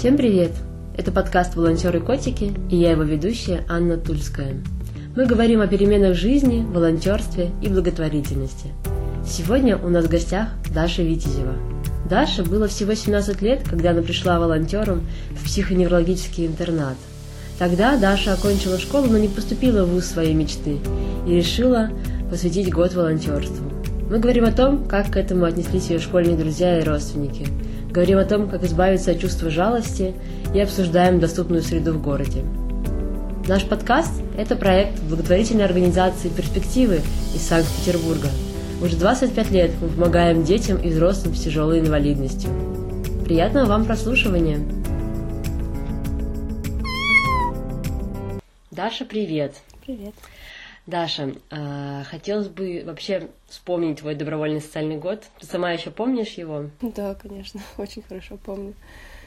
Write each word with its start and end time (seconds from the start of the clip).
Всем 0.00 0.16
привет! 0.16 0.52
Это 0.96 1.12
подкаст 1.12 1.56
«Волонтеры 1.56 2.00
котики» 2.00 2.54
и 2.70 2.76
я 2.76 2.92
его 2.92 3.02
ведущая 3.02 3.66
Анна 3.68 3.98
Тульская. 3.98 4.54
Мы 5.14 5.26
говорим 5.26 5.60
о 5.60 5.66
переменах 5.66 6.16
жизни, 6.16 6.64
волонтерстве 6.66 7.50
и 7.60 7.68
благотворительности. 7.68 8.68
Сегодня 9.26 9.76
у 9.76 9.90
нас 9.90 10.06
в 10.06 10.08
гостях 10.08 10.48
Даша 10.74 11.02
Витязева. 11.02 11.52
Даше 12.08 12.42
было 12.44 12.66
всего 12.66 12.94
17 12.94 13.42
лет, 13.42 13.60
когда 13.68 13.90
она 13.90 14.00
пришла 14.00 14.40
волонтером 14.40 15.06
в 15.32 15.44
психоневрологический 15.44 16.46
интернат. 16.46 16.96
Тогда 17.58 17.98
Даша 17.98 18.32
окончила 18.32 18.78
школу, 18.78 19.08
но 19.08 19.18
не 19.18 19.28
поступила 19.28 19.84
в 19.84 19.90
вуз 19.90 20.06
своей 20.06 20.32
мечты 20.32 20.78
и 21.26 21.30
решила 21.30 21.90
посвятить 22.30 22.72
год 22.72 22.94
волонтерству. 22.94 23.70
Мы 24.08 24.18
говорим 24.18 24.46
о 24.46 24.52
том, 24.52 24.82
как 24.86 25.10
к 25.10 25.16
этому 25.18 25.44
отнеслись 25.44 25.90
ее 25.90 25.98
школьные 25.98 26.38
друзья 26.38 26.80
и 26.80 26.84
родственники– 26.84 27.46
Говорим 27.90 28.18
о 28.18 28.24
том, 28.24 28.48
как 28.48 28.62
избавиться 28.62 29.10
от 29.10 29.20
чувства 29.20 29.50
жалости 29.50 30.14
и 30.54 30.60
обсуждаем 30.60 31.18
доступную 31.18 31.62
среду 31.62 31.92
в 31.92 32.00
городе. 32.00 32.44
Наш 33.48 33.64
подкаст– 33.64 34.12
это 34.38 34.54
проект 34.54 35.02
благотворительной 35.02 35.64
организации 35.64 36.28
«Перспективы» 36.28 37.00
из 37.34 37.42
Санкт-Петербурга. 37.42 38.28
Уже 38.80 38.96
25 38.96 39.50
лет 39.50 39.72
мы 39.80 39.88
помогаем 39.88 40.44
детям 40.44 40.78
и 40.78 40.88
взрослым 40.88 41.34
с 41.34 41.42
тяжелой 41.42 41.80
инвалидностью. 41.80 42.50
Приятного 43.24 43.66
вам 43.66 43.84
прослушивания! 43.84 44.60
Даша, 48.70 49.04
привет! 49.04 49.54
Привет! 49.84 50.14
Даша, 50.90 51.34
э, 51.50 52.02
хотелось 52.10 52.48
бы 52.48 52.82
вообще 52.84 53.28
вспомнить 53.48 54.00
твой 54.00 54.14
добровольный 54.14 54.60
социальный 54.60 54.98
год. 54.98 55.22
Ты 55.38 55.46
сама 55.46 55.70
еще 55.72 55.90
помнишь 55.90 56.32
его? 56.32 56.66
Да, 56.82 57.14
конечно, 57.14 57.60
очень 57.78 58.02
хорошо 58.02 58.36
помню. 58.36 58.74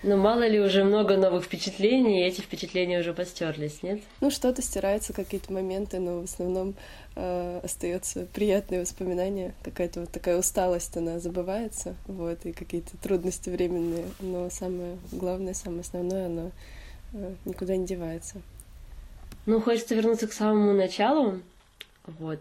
Но 0.03 0.17
мало 0.17 0.45
ли 0.45 0.59
уже 0.59 0.83
много 0.83 1.16
новых 1.16 1.45
впечатлений, 1.45 2.22
и 2.22 2.28
эти 2.28 2.42
впечатления 2.42 3.00
уже 3.00 3.14
постерлись, 3.14 3.81
нет? 3.83 4.02
Ну, 4.20 4.31
что-то 4.31 4.61
стирается, 4.61 5.14
какие-то 5.14 5.53
моменты, 5.53 6.00
но 6.00 6.20
в 6.20 6.25
основном 6.25 6.75
э, 7.16 7.61
остается 7.64 8.27
приятные 8.33 8.81
воспоминания, 8.81 9.53
какая-то 9.64 10.02
вот 10.02 10.11
такая 10.11 10.38
усталость, 10.38 10.98
она 10.98 11.20
забывается, 11.20 11.95
вот, 12.05 12.45
и 12.45 12.52
какие-то 12.52 12.98
трудности 12.98 13.50
временные, 13.50 14.03
но 14.20 14.50
самое 14.50 14.98
главное, 15.14 15.53
самое 15.53 15.81
основное, 15.81 16.25
оно 16.25 16.52
э, 17.14 17.33
никуда 17.45 17.77
не 17.77 17.86
девается. 17.86 18.42
Ну, 19.45 19.61
хочется 19.61 19.95
вернуться 19.95 20.27
к 20.27 20.33
самому 20.33 20.73
началу. 20.73 21.39
Вот. 22.06 22.40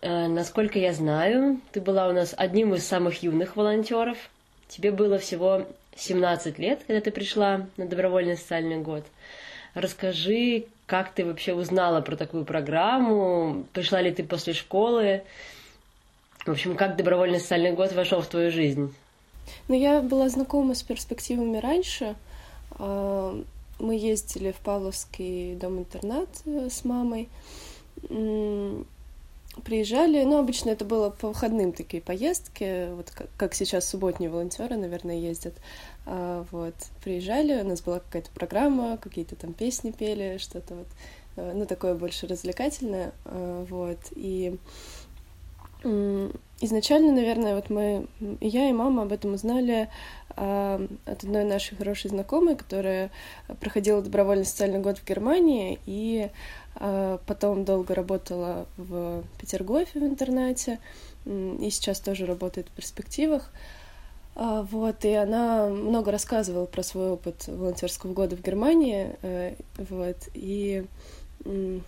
Э, 0.00 0.28
насколько 0.28 0.78
я 0.78 0.92
знаю, 0.92 1.60
ты 1.72 1.80
была 1.80 2.08
у 2.08 2.12
нас 2.12 2.34
одним 2.36 2.74
из 2.74 2.86
самых 2.86 3.22
юных 3.22 3.56
волонтеров. 3.56 4.18
Тебе 4.68 4.90
было 4.90 5.18
всего 5.18 5.66
17 5.96 6.58
лет, 6.58 6.80
когда 6.86 7.00
ты 7.00 7.10
пришла 7.10 7.66
на 7.76 7.86
добровольный 7.86 8.36
социальный 8.36 8.78
год. 8.78 9.04
Расскажи, 9.74 10.66
как 10.86 11.12
ты 11.12 11.24
вообще 11.24 11.52
узнала 11.54 12.00
про 12.00 12.16
такую 12.16 12.44
программу? 12.44 13.66
Пришла 13.72 14.00
ли 14.00 14.12
ты 14.12 14.24
после 14.24 14.54
школы? 14.54 15.22
В 16.44 16.50
общем, 16.50 16.76
как 16.76 16.96
добровольный 16.96 17.40
социальный 17.40 17.72
год 17.72 17.92
вошел 17.92 18.20
в 18.20 18.26
твою 18.26 18.50
жизнь? 18.50 18.94
Ну, 19.68 19.74
я 19.74 20.00
была 20.00 20.28
знакома 20.28 20.74
с 20.74 20.82
перспективами 20.82 21.58
раньше. 21.58 22.14
А, 22.78 23.38
мы 23.78 23.96
ездили 23.96 24.52
в 24.52 24.56
Павловский 24.56 25.56
дом-интернат 25.56 26.28
э, 26.46 26.68
с 26.70 26.84
мамой 26.84 27.28
приезжали, 29.64 30.22
ну, 30.24 30.38
обычно 30.38 30.70
это 30.70 30.84
было 30.84 31.10
по 31.10 31.28
выходным 31.28 31.72
такие 31.72 32.02
поездки, 32.02 32.90
вот 32.94 33.10
как, 33.10 33.28
как 33.36 33.54
сейчас 33.54 33.88
субботние 33.88 34.30
волонтеры, 34.30 34.76
наверное, 34.76 35.18
ездят. 35.18 35.54
А, 36.04 36.44
вот, 36.50 36.74
приезжали, 37.02 37.62
у 37.62 37.66
нас 37.66 37.80
была 37.80 38.00
какая-то 38.00 38.30
программа, 38.30 38.96
какие-то 38.98 39.34
там 39.36 39.52
песни 39.52 39.90
пели, 39.90 40.38
что-то 40.38 40.74
вот, 40.74 40.86
э, 41.36 41.52
ну, 41.54 41.66
такое 41.66 41.94
больше 41.94 42.26
развлекательное, 42.26 43.12
а, 43.24 43.64
вот, 43.68 43.98
и 44.14 44.58
изначально, 46.60 47.12
наверное, 47.12 47.54
вот 47.54 47.70
мы, 47.70 48.06
я 48.40 48.68
и 48.68 48.72
мама 48.72 49.02
об 49.02 49.12
этом 49.12 49.34
узнали 49.34 49.88
а, 50.30 50.84
от 51.04 51.22
одной 51.22 51.44
нашей 51.44 51.76
хорошей 51.76 52.10
знакомой, 52.10 52.56
которая 52.56 53.10
проходила 53.60 54.02
добровольный 54.02 54.44
социальный 54.44 54.80
год 54.80 54.98
в 54.98 55.06
Германии, 55.06 55.78
и 55.86 56.30
потом 57.26 57.64
долго 57.64 57.94
работала 57.94 58.66
в 58.76 59.24
Петергофе 59.40 60.00
в 60.00 60.04
интернате, 60.04 60.78
и 61.24 61.70
сейчас 61.70 62.00
тоже 62.00 62.26
работает 62.26 62.68
в 62.68 62.70
перспективах. 62.72 63.50
А, 64.38 64.62
вот, 64.62 65.04
и 65.06 65.14
она 65.14 65.66
много 65.68 66.12
рассказывала 66.12 66.66
про 66.66 66.82
свой 66.82 67.08
опыт 67.08 67.48
волонтерского 67.48 68.12
года 68.12 68.36
в 68.36 68.42
Германии, 68.42 69.16
э, 69.22 69.54
вот, 69.78 70.16
и 70.34 70.84
ну, 71.46 71.80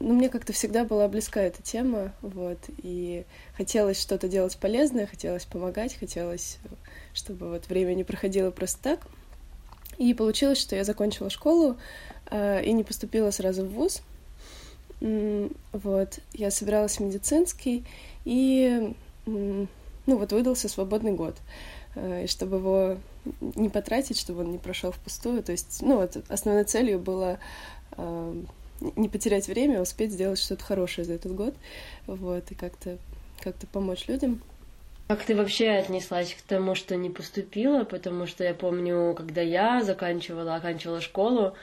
мне 0.00 0.28
как-то 0.28 0.52
всегда 0.52 0.84
была 0.84 1.08
близка 1.08 1.40
эта 1.40 1.62
тема, 1.62 2.12
вот, 2.20 2.58
и 2.82 3.24
хотелось 3.56 3.98
что-то 3.98 4.28
делать 4.28 4.58
полезное, 4.58 5.06
хотелось 5.06 5.46
помогать, 5.46 5.98
хотелось, 5.98 6.58
чтобы 7.14 7.48
вот 7.48 7.68
время 7.68 7.94
не 7.94 8.04
проходило 8.04 8.50
просто 8.50 8.82
так. 8.82 9.00
И 9.96 10.12
получилось, 10.12 10.58
что 10.58 10.76
я 10.76 10.84
закончила 10.84 11.30
школу 11.30 11.72
э, 11.72 11.76
и 12.30 12.72
не 12.72 12.84
поступила 12.84 13.30
сразу 13.30 13.64
в 13.64 13.70
ВУЗ. 13.70 14.02
Вот, 15.72 16.18
я 16.32 16.50
собиралась 16.50 16.96
в 16.96 17.00
медицинский, 17.00 17.84
и, 18.24 18.94
ну, 19.26 19.68
вот 20.06 20.32
выдался 20.32 20.68
свободный 20.68 21.12
год. 21.12 21.36
Э, 21.94 22.24
и 22.24 22.26
чтобы 22.26 22.56
его 22.56 22.98
не 23.40 23.68
потратить, 23.68 24.18
чтобы 24.18 24.40
он 24.40 24.52
не 24.52 24.58
прошел 24.58 24.92
впустую. 24.92 25.42
То 25.42 25.52
есть, 25.52 25.80
ну, 25.82 25.96
вот 25.96 26.16
основной 26.28 26.64
целью 26.64 26.98
было 26.98 27.38
э, 27.92 28.42
не 28.96 29.08
потерять 29.08 29.48
время, 29.48 29.78
а 29.78 29.82
успеть 29.82 30.12
сделать 30.12 30.38
что-то 30.38 30.64
хорошее 30.64 31.04
за 31.04 31.14
этот 31.14 31.34
год. 31.34 31.54
Вот, 32.06 32.50
и 32.50 32.54
как-то 32.54 32.98
как-то 33.40 33.66
помочь 33.66 34.06
людям. 34.08 34.40
Как 35.06 35.22
ты 35.22 35.36
вообще 35.36 35.68
отнеслась 35.68 36.32
к 36.32 36.40
тому, 36.40 36.74
что 36.74 36.96
не 36.96 37.10
поступила? 37.10 37.84
Потому 37.84 38.26
что 38.26 38.42
я 38.42 38.54
помню, 38.54 39.14
когда 39.14 39.42
я 39.42 39.82
заканчивала, 39.82 40.54
оканчивала 40.54 41.02
школу, 41.02 41.54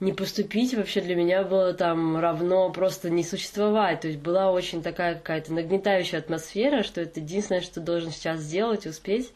не 0.00 0.12
поступить 0.12 0.74
вообще 0.74 1.00
для 1.00 1.14
меня 1.14 1.44
было 1.44 1.72
там 1.74 2.18
равно 2.18 2.70
просто 2.70 3.08
не 3.08 3.22
существовать. 3.22 4.00
То 4.00 4.08
есть 4.08 4.18
была 4.18 4.50
очень 4.50 4.82
такая 4.82 5.14
какая-то 5.14 5.52
нагнетающая 5.52 6.18
атмосфера, 6.18 6.82
что 6.82 7.00
это 7.00 7.20
единственное, 7.20 7.60
что 7.60 7.80
должен 7.80 8.10
сейчас 8.10 8.40
сделать, 8.40 8.84
успеть. 8.84 9.32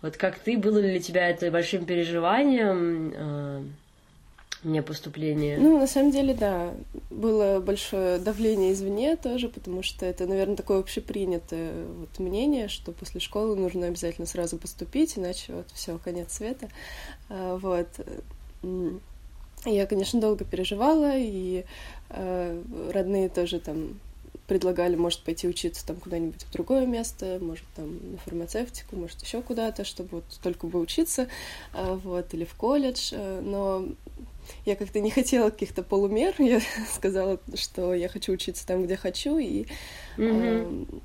Вот 0.00 0.16
как 0.16 0.38
ты, 0.38 0.56
было 0.56 0.78
ли 0.78 0.92
для 0.92 1.00
тебя 1.00 1.28
это 1.28 1.50
большим 1.50 1.84
переживанием? 1.84 3.74
А, 4.62 4.68
мне 4.68 4.82
поступление? 4.82 5.58
Ну, 5.58 5.78
на 5.78 5.86
самом 5.86 6.10
деле, 6.10 6.34
да. 6.34 6.74
Было 7.10 7.60
большое 7.60 8.18
давление 8.18 8.72
извне 8.72 9.16
тоже, 9.16 9.48
потому 9.48 9.82
что 9.82 10.06
это, 10.06 10.26
наверное, 10.26 10.56
такое 10.56 10.78
общепринятое 10.80 11.72
вот 11.98 12.18
мнение, 12.18 12.68
что 12.68 12.92
после 12.92 13.20
школы 13.20 13.56
нужно 13.56 13.86
обязательно 13.86 14.26
сразу 14.26 14.56
поступить, 14.58 15.18
иначе 15.18 15.52
вот 15.52 15.66
все, 15.72 15.98
конец 15.98 16.34
света. 16.34 16.68
А, 17.28 17.56
вот. 17.56 17.88
Я, 19.64 19.86
конечно, 19.86 20.20
долго 20.20 20.44
переживала, 20.44 21.12
и 21.16 21.64
э, 22.10 22.62
родные 22.92 23.28
тоже 23.28 23.60
там 23.60 24.00
предлагали, 24.48 24.96
может, 24.96 25.20
пойти 25.20 25.46
учиться 25.46 25.86
там 25.86 25.96
куда-нибудь 25.96 26.42
в 26.42 26.52
другое 26.52 26.84
место, 26.84 27.38
может, 27.40 27.64
там 27.76 28.12
на 28.12 28.18
фармацевтику, 28.18 28.96
может, 28.96 29.22
еще 29.22 29.40
куда-то, 29.40 29.84
чтобы 29.84 30.08
вот 30.10 30.24
только 30.42 30.66
бы 30.66 30.80
учиться, 30.80 31.28
э, 31.74 31.98
вот, 32.02 32.34
или 32.34 32.44
в 32.44 32.54
колледж, 32.54 33.14
но 33.14 33.86
я 34.64 34.76
как-то 34.76 35.00
не 35.00 35.10
хотела 35.10 35.50
каких-то 35.50 35.82
полумер, 35.82 36.34
я 36.38 36.60
сказала, 36.94 37.38
что 37.54 37.94
я 37.94 38.08
хочу 38.08 38.32
учиться 38.32 38.66
там, 38.66 38.84
где 38.84 38.96
хочу, 38.96 39.38
и 39.38 39.66
mm-hmm. 40.16 40.92
э, 40.92 41.00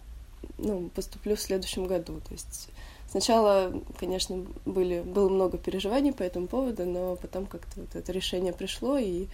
ну, 0.58 0.90
поступлю 0.90 1.36
в 1.36 1.42
следующем 1.42 1.88
году. 1.88 2.20
То 2.28 2.34
есть 2.34 2.70
сначала, 3.10 3.74
конечно, 4.00 4.46
были, 4.66 5.02
было 5.02 5.30
много 5.30 5.58
переживаний 5.58 6.14
по 6.14 6.24
этому 6.24 6.48
поводу, 6.48 6.86
но 6.86 7.16
потом 7.16 7.46
как-то 7.46 7.82
вот 7.82 7.96
это 7.96 8.12
решение 8.12 8.54
пришло, 8.54 8.98
и 8.98 9.28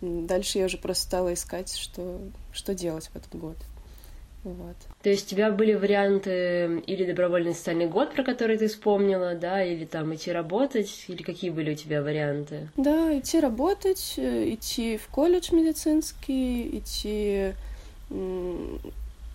дальше 0.00 0.58
я 0.58 0.66
уже 0.66 0.78
просто 0.78 1.04
стала 1.04 1.34
искать, 1.34 1.74
что, 1.74 2.20
что 2.52 2.74
делать 2.74 3.08
в 3.08 3.16
этот 3.16 3.34
год. 3.38 3.56
Вот. 4.42 4.76
То 5.02 5.10
есть 5.10 5.26
у 5.26 5.30
тебя 5.30 5.50
были 5.50 5.74
варианты 5.74 6.82
или 6.86 7.04
добровольный 7.04 7.54
социальный 7.54 7.86
год, 7.86 8.14
про 8.14 8.22
который 8.22 8.56
ты 8.56 8.68
вспомнила, 8.68 9.34
да, 9.34 9.62
или 9.62 9.84
там 9.84 10.14
идти 10.14 10.32
работать, 10.32 11.04
или 11.08 11.22
какие 11.22 11.50
были 11.50 11.72
у 11.72 11.74
тебя 11.74 12.02
варианты? 12.02 12.68
Да, 12.76 13.18
идти 13.18 13.38
работать, 13.38 14.14
э, 14.16 14.54
идти 14.54 14.96
в 14.96 15.08
колледж 15.08 15.52
медицинский, 15.52 16.78
идти 16.78 17.52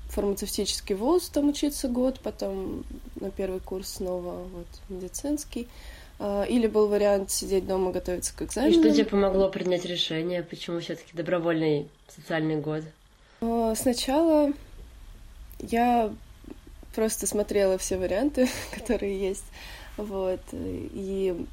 фармацевтический 0.09 0.95
вуз, 0.95 1.29
там 1.29 1.49
учиться 1.49 1.87
год, 1.87 2.19
потом 2.21 2.83
на 3.19 3.29
первый 3.31 3.59
курс 3.59 3.95
снова 3.95 4.43
вот 4.53 4.67
медицинский. 4.89 5.67
А, 6.17 6.43
или 6.43 6.67
был 6.67 6.87
вариант 6.87 7.29
сидеть 7.29 7.67
дома, 7.67 7.91
готовиться 7.91 8.35
к 8.35 8.41
экзамену. 8.41 8.71
И 8.71 8.79
что 8.79 8.91
тебе 8.91 9.05
помогло 9.05 9.49
принять 9.49 9.85
решение, 9.85 10.43
почему 10.43 10.79
все-таки 10.79 11.11
добровольный 11.13 11.87
социальный 12.07 12.55
год? 12.55 12.83
А, 13.41 13.75
сначала 13.75 14.53
я 15.59 16.13
просто 16.93 17.27
смотрела 17.27 17.77
все 17.77 17.97
варианты, 17.97 18.47
которые 18.73 19.19
есть, 19.19 19.45
вот, 19.97 20.41
и 20.51 21.45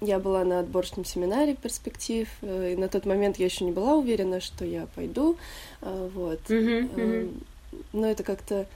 я 0.00 0.18
была 0.18 0.44
на 0.44 0.60
отборочном 0.60 1.04
семинаре 1.04 1.54
перспектив, 1.54 2.28
и 2.42 2.74
на 2.76 2.88
тот 2.88 3.06
момент 3.06 3.38
я 3.38 3.46
еще 3.46 3.64
не 3.64 3.72
была 3.72 3.94
уверена, 3.94 4.40
что 4.40 4.64
я 4.64 4.86
пойду, 4.94 5.36
вот, 5.80 6.40
mm-hmm, 6.48 6.94
mm-hmm. 6.94 7.42
но 7.92 8.06
это 8.08 8.24
как-то, 8.24 8.66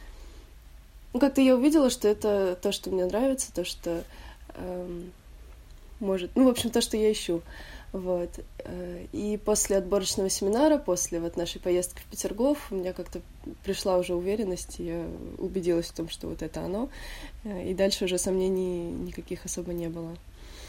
ну, 1.12 1.20
как-то 1.20 1.40
я 1.40 1.56
увидела, 1.56 1.90
что 1.90 2.06
это 2.06 2.56
то, 2.60 2.70
что 2.70 2.90
мне 2.90 3.06
нравится, 3.06 3.52
то, 3.52 3.64
что 3.64 4.04
эм, 4.54 5.12
может, 6.00 6.30
ну, 6.34 6.44
в 6.44 6.48
общем, 6.48 6.70
то, 6.70 6.80
что 6.80 6.96
я 6.96 7.10
ищу. 7.10 7.42
Вот. 7.92 8.30
Э, 8.58 9.06
и 9.12 9.36
после 9.36 9.78
отборочного 9.78 10.28
семинара, 10.28 10.78
после 10.78 11.20
вот 11.20 11.36
нашей 11.36 11.60
поездки 11.60 12.00
в 12.00 12.10
Петергоф, 12.10 12.70
у 12.70 12.76
меня 12.76 12.92
как-то 12.92 13.20
пришла 13.64 13.96
уже 13.96 14.14
уверенность, 14.14 14.80
и 14.80 14.84
я 14.84 15.06
убедилась 15.38 15.86
в 15.86 15.94
том, 15.94 16.08
что 16.08 16.28
вот 16.28 16.42
это 16.42 16.60
оно. 16.60 16.88
Э, 17.44 17.70
и 17.70 17.74
дальше 17.74 18.04
уже 18.04 18.18
сомнений 18.18 18.90
никаких 18.90 19.44
особо 19.44 19.72
не 19.72 19.88
было. 19.88 20.16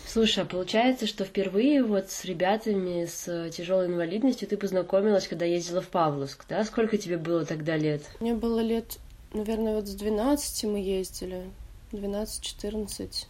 Слушай, 0.08 0.44
а 0.44 0.48
получается, 0.48 1.06
что 1.06 1.26
впервые 1.26 1.84
вот 1.84 2.10
с 2.10 2.24
ребятами 2.24 3.06
с 3.06 3.50
тяжелой 3.52 3.88
инвалидностью 3.88 4.48
ты 4.48 4.56
познакомилась, 4.56 5.28
когда 5.28 5.46
ездила 5.46 5.82
в 5.82 5.90
Павловск, 5.90 6.46
да? 6.48 6.64
Сколько 6.64 6.98
тебе 6.98 7.18
было 7.18 7.46
тогда 7.46 7.76
лет? 7.76 8.04
Мне 8.22 8.34
было 8.34 8.62
лет, 8.62 9.00
наверное, 9.34 9.76
вот 9.76 9.88
с 9.88 9.96
12 9.96 10.64
мы 10.64 10.80
ездили. 10.80 11.44
12-14. 11.92 13.26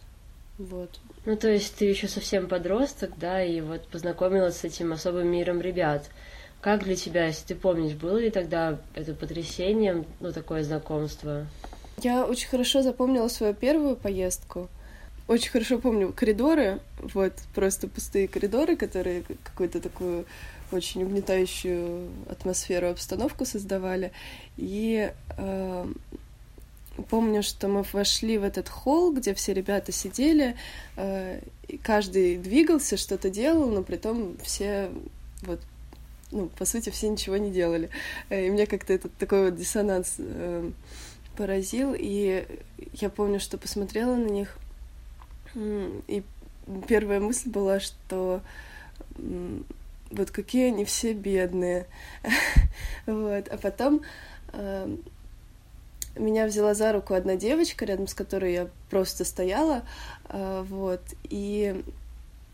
Вот. 0.58 0.98
Ну, 1.24 1.36
то 1.36 1.48
есть 1.48 1.76
ты 1.76 1.84
еще 1.84 2.08
совсем 2.08 2.48
подросток, 2.48 3.12
да, 3.16 3.42
и 3.42 3.60
вот 3.60 3.86
познакомилась 3.88 4.58
с 4.58 4.64
этим 4.64 4.92
особым 4.92 5.28
миром 5.28 5.60
ребят. 5.60 6.10
Как 6.60 6.82
для 6.82 6.96
тебя, 6.96 7.26
если 7.26 7.46
ты 7.46 7.54
помнишь, 7.54 7.94
было 7.94 8.18
ли 8.18 8.30
тогда 8.30 8.78
это 8.94 9.14
потрясением, 9.14 10.04
ну, 10.18 10.32
такое 10.32 10.64
знакомство? 10.64 11.46
Я 12.02 12.26
очень 12.26 12.48
хорошо 12.48 12.82
запомнила 12.82 13.28
свою 13.28 13.54
первую 13.54 13.94
поездку. 13.96 14.68
Очень 15.28 15.50
хорошо 15.50 15.78
помню 15.78 16.12
коридоры, 16.12 16.80
вот, 17.00 17.34
просто 17.54 17.86
пустые 17.86 18.26
коридоры, 18.26 18.76
которые 18.76 19.24
какую-то 19.44 19.80
такую 19.80 20.24
очень 20.72 21.02
угнетающую 21.04 22.08
атмосферу, 22.28 22.88
обстановку 22.88 23.44
создавали. 23.44 24.12
И 24.56 25.12
э, 25.36 25.86
помню, 27.02 27.42
что 27.42 27.68
мы 27.68 27.84
вошли 27.92 28.38
в 28.38 28.44
этот 28.44 28.68
холл, 28.68 29.12
где 29.12 29.34
все 29.34 29.54
ребята 29.54 29.92
сидели, 29.92 30.56
э, 30.96 31.40
каждый 31.82 32.36
двигался, 32.36 32.96
что-то 32.96 33.30
делал, 33.30 33.68
но 33.70 33.82
при 33.82 33.96
том 33.96 34.36
все 34.42 34.90
вот 35.42 35.60
ну, 36.30 36.48
по 36.58 36.66
сути, 36.66 36.90
все 36.90 37.08
ничего 37.08 37.38
не 37.38 37.50
делали. 37.50 37.90
Э, 38.28 38.46
и 38.46 38.50
мне 38.50 38.66
как-то 38.66 38.92
этот 38.92 39.14
такой 39.14 39.46
вот 39.46 39.56
диссонанс 39.56 40.16
э, 40.18 40.70
поразил. 41.36 41.94
И 41.98 42.46
я 42.94 43.08
помню, 43.10 43.40
что 43.40 43.58
посмотрела 43.58 44.14
на 44.14 44.28
них, 44.28 44.58
и 45.54 46.22
первая 46.86 47.20
мысль 47.20 47.48
была, 47.48 47.80
что 47.80 48.42
вот 50.10 50.30
какие 50.30 50.68
они 50.68 50.84
все 50.84 51.12
бедные. 51.12 51.86
вот. 53.06 53.48
А 53.48 53.58
потом 53.60 54.02
э, 54.52 54.96
меня 56.16 56.46
взяла 56.46 56.74
за 56.74 56.92
руку 56.92 57.14
одна 57.14 57.36
девочка, 57.36 57.84
рядом 57.84 58.06
с 58.06 58.14
которой 58.14 58.52
я 58.52 58.68
просто 58.90 59.24
стояла, 59.24 59.82
а, 60.24 60.62
вот, 60.64 61.02
и 61.24 61.82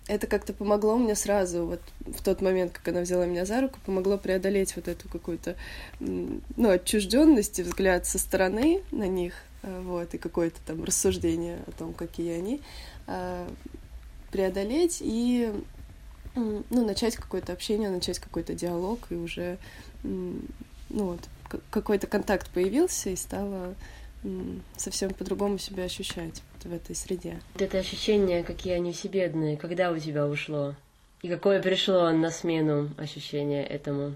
это 0.06 0.27
как-то 0.27 0.53
помогло 0.53 0.99
мне 0.99 1.15
сразу, 1.15 1.65
вот 1.65 1.81
в 2.01 2.23
тот 2.23 2.43
момент, 2.43 2.73
как 2.73 2.89
она 2.89 3.01
взяла 3.01 3.25
меня 3.25 3.47
за 3.47 3.62
руку, 3.62 3.79
помогло 3.87 4.19
преодолеть 4.19 4.77
вот 4.77 4.89
эту 4.89 5.09
какую-то, 5.09 5.56
ну, 5.99 6.69
отчужденность 6.69 7.59
и 7.59 7.62
взгляд 7.62 8.06
со 8.06 8.19
стороны 8.19 8.83
на 8.91 9.06
них, 9.06 9.35
а, 9.62 9.81
вот, 9.81 10.12
и 10.15 10.19
какое-то 10.19 10.61
там 10.67 10.85
рассуждение 10.85 11.59
о 11.67 11.73
том, 11.73 11.95
какие 11.95 12.33
они, 12.33 12.61
а, 13.06 13.49
преодолеть 14.31 14.99
и, 15.01 15.53
ну, 16.35 16.85
начать 16.85 17.17
какое-то 17.17 17.53
общение, 17.53 17.89
начать 17.89 18.19
какой-то 18.19 18.55
диалог 18.55 18.99
и 19.11 19.15
уже, 19.15 19.59
ну, 20.03 20.43
вот, 20.91 21.21
какой-то 21.71 22.06
контакт 22.06 22.49
появился 22.51 23.11
и 23.11 23.17
стало 23.17 23.75
совсем 24.77 25.12
по-другому 25.12 25.59
себя 25.59 25.85
ощущать 25.85 26.43
в 26.62 26.73
этой 26.73 26.97
среде. 26.97 27.41
Вот 27.53 27.62
это 27.62 27.79
ощущение, 27.79 28.43
какие 28.43 28.73
они 28.73 28.93
все 28.93 29.09
бедные, 29.09 29.56
когда 29.56 29.91
у 29.91 29.99
тебя 29.99 30.27
ушло? 30.27 30.75
И 31.23 31.29
какое 31.29 31.61
пришло 31.61 32.11
на 32.11 32.31
смену 32.31 32.91
ощущение 32.97 33.65
этому? 33.65 34.15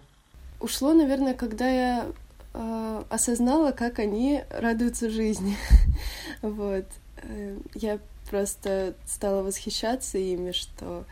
Ушло, 0.61 0.93
наверное, 0.93 1.35
когда 1.35 1.69
я 1.69 2.06
э, 2.55 3.02
осознала, 3.11 3.73
как 3.73 3.99
они 3.99 4.43
радуются 4.50 5.11
жизни. 5.11 5.56
вот. 6.43 6.87
Э, 7.23 7.58
я 7.75 7.99
просто 8.31 8.94
стала 9.06 9.43
восхищаться 9.43 10.19
ими, 10.19 10.52
что 10.52 11.05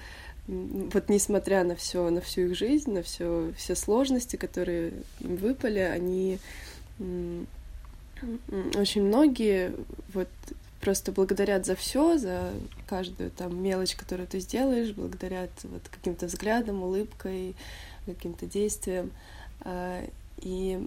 вот 0.47 1.09
несмотря 1.09 1.65
на 1.65 1.75
все, 1.75 2.09
на 2.11 2.21
всю 2.21 2.43
их 2.43 2.57
жизнь, 2.57 2.93
на 2.93 3.03
все, 3.03 3.53
все 3.57 3.75
сложности, 3.75 4.37
которые 4.37 4.93
им 5.21 5.37
выпали, 5.37 5.81
они 5.81 6.39
очень 8.77 9.03
многие 9.03 9.73
вот 10.15 10.29
просто 10.81 11.11
благодарят 11.11 11.67
за 11.67 11.75
все, 11.75 12.17
за 12.17 12.53
каждую 12.87 13.31
там 13.31 13.61
мелочь, 13.61 13.97
которую 13.97 14.27
ты 14.29 14.41
сделаешь, 14.41 14.93
благодарят 14.93 15.51
вот 15.65 15.83
каким-то 15.91 16.27
взглядом, 16.27 16.83
улыбкой, 16.83 17.57
каким-то 18.07 18.47
действием. 18.47 19.11
А, 19.61 20.05
и 20.39 20.87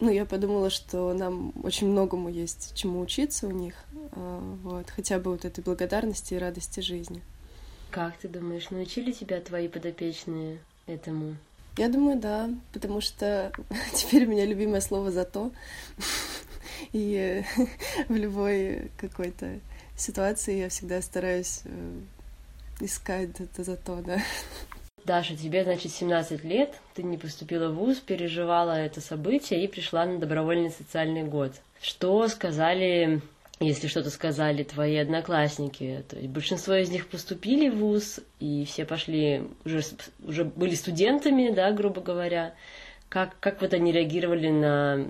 ну, 0.00 0.10
я 0.10 0.24
подумала, 0.24 0.70
что 0.70 1.12
нам 1.14 1.52
очень 1.62 1.88
многому 1.88 2.28
есть 2.28 2.74
чему 2.74 3.00
учиться 3.00 3.46
у 3.46 3.50
них, 3.50 3.74
а, 4.12 4.40
вот, 4.62 4.88
хотя 4.90 5.18
бы 5.18 5.32
вот 5.32 5.44
этой 5.44 5.64
благодарности 5.64 6.34
и 6.34 6.38
радости 6.38 6.80
жизни. 6.80 7.22
Как 7.92 8.16
ты 8.16 8.26
думаешь, 8.26 8.70
научили 8.70 9.12
тебя 9.12 9.38
твои 9.42 9.68
подопечные 9.68 10.60
этому? 10.86 11.36
Я 11.76 11.90
думаю, 11.90 12.18
да, 12.18 12.48
потому 12.72 13.02
что 13.02 13.52
теперь 13.94 14.24
у 14.24 14.30
меня 14.30 14.46
любимое 14.46 14.80
слово 14.80 15.10
«зато». 15.10 15.50
И 16.94 17.44
в 18.08 18.16
любой 18.16 18.90
какой-то 18.96 19.60
ситуации 19.94 20.60
я 20.60 20.70
всегда 20.70 21.02
стараюсь 21.02 21.60
э, 21.66 22.00
искать 22.80 23.38
это 23.38 23.62
«зато», 23.62 24.00
да. 24.00 24.22
Даша, 25.04 25.36
тебе, 25.36 25.62
значит, 25.62 25.92
17 25.92 26.44
лет, 26.44 26.74
ты 26.94 27.02
не 27.02 27.18
поступила 27.18 27.68
в 27.68 27.74
ВУЗ, 27.74 27.98
переживала 27.98 28.72
это 28.72 29.02
событие 29.02 29.62
и 29.62 29.68
пришла 29.68 30.06
на 30.06 30.18
добровольный 30.18 30.70
социальный 30.70 31.24
год. 31.24 31.52
Что 31.82 32.26
сказали 32.28 33.20
если 33.66 33.88
что-то 33.88 34.10
сказали 34.10 34.62
твои 34.62 34.96
одноклассники. 34.96 36.04
То 36.08 36.16
есть 36.16 36.28
большинство 36.28 36.74
из 36.74 36.90
них 36.90 37.08
поступили 37.08 37.68
в 37.68 37.78
ВУЗ, 37.78 38.20
и 38.40 38.64
все 38.64 38.84
пошли, 38.84 39.42
уже, 39.64 39.82
уже 40.24 40.44
были 40.44 40.74
студентами, 40.74 41.50
да, 41.50 41.72
грубо 41.72 42.00
говоря. 42.00 42.54
Как, 43.08 43.38
как 43.40 43.60
вот 43.60 43.74
они 43.74 43.92
реагировали 43.92 44.48
на 44.48 45.06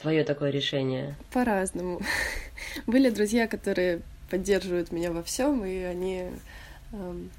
твое 0.00 0.24
такое 0.24 0.50
решение? 0.50 1.16
По-разному. 1.32 2.00
Были 2.86 3.10
друзья, 3.10 3.46
которые 3.46 4.00
поддерживают 4.30 4.90
меня 4.90 5.12
во 5.12 5.22
всем, 5.22 5.64
и 5.64 5.82
они 5.82 6.30
эм, 6.92 7.30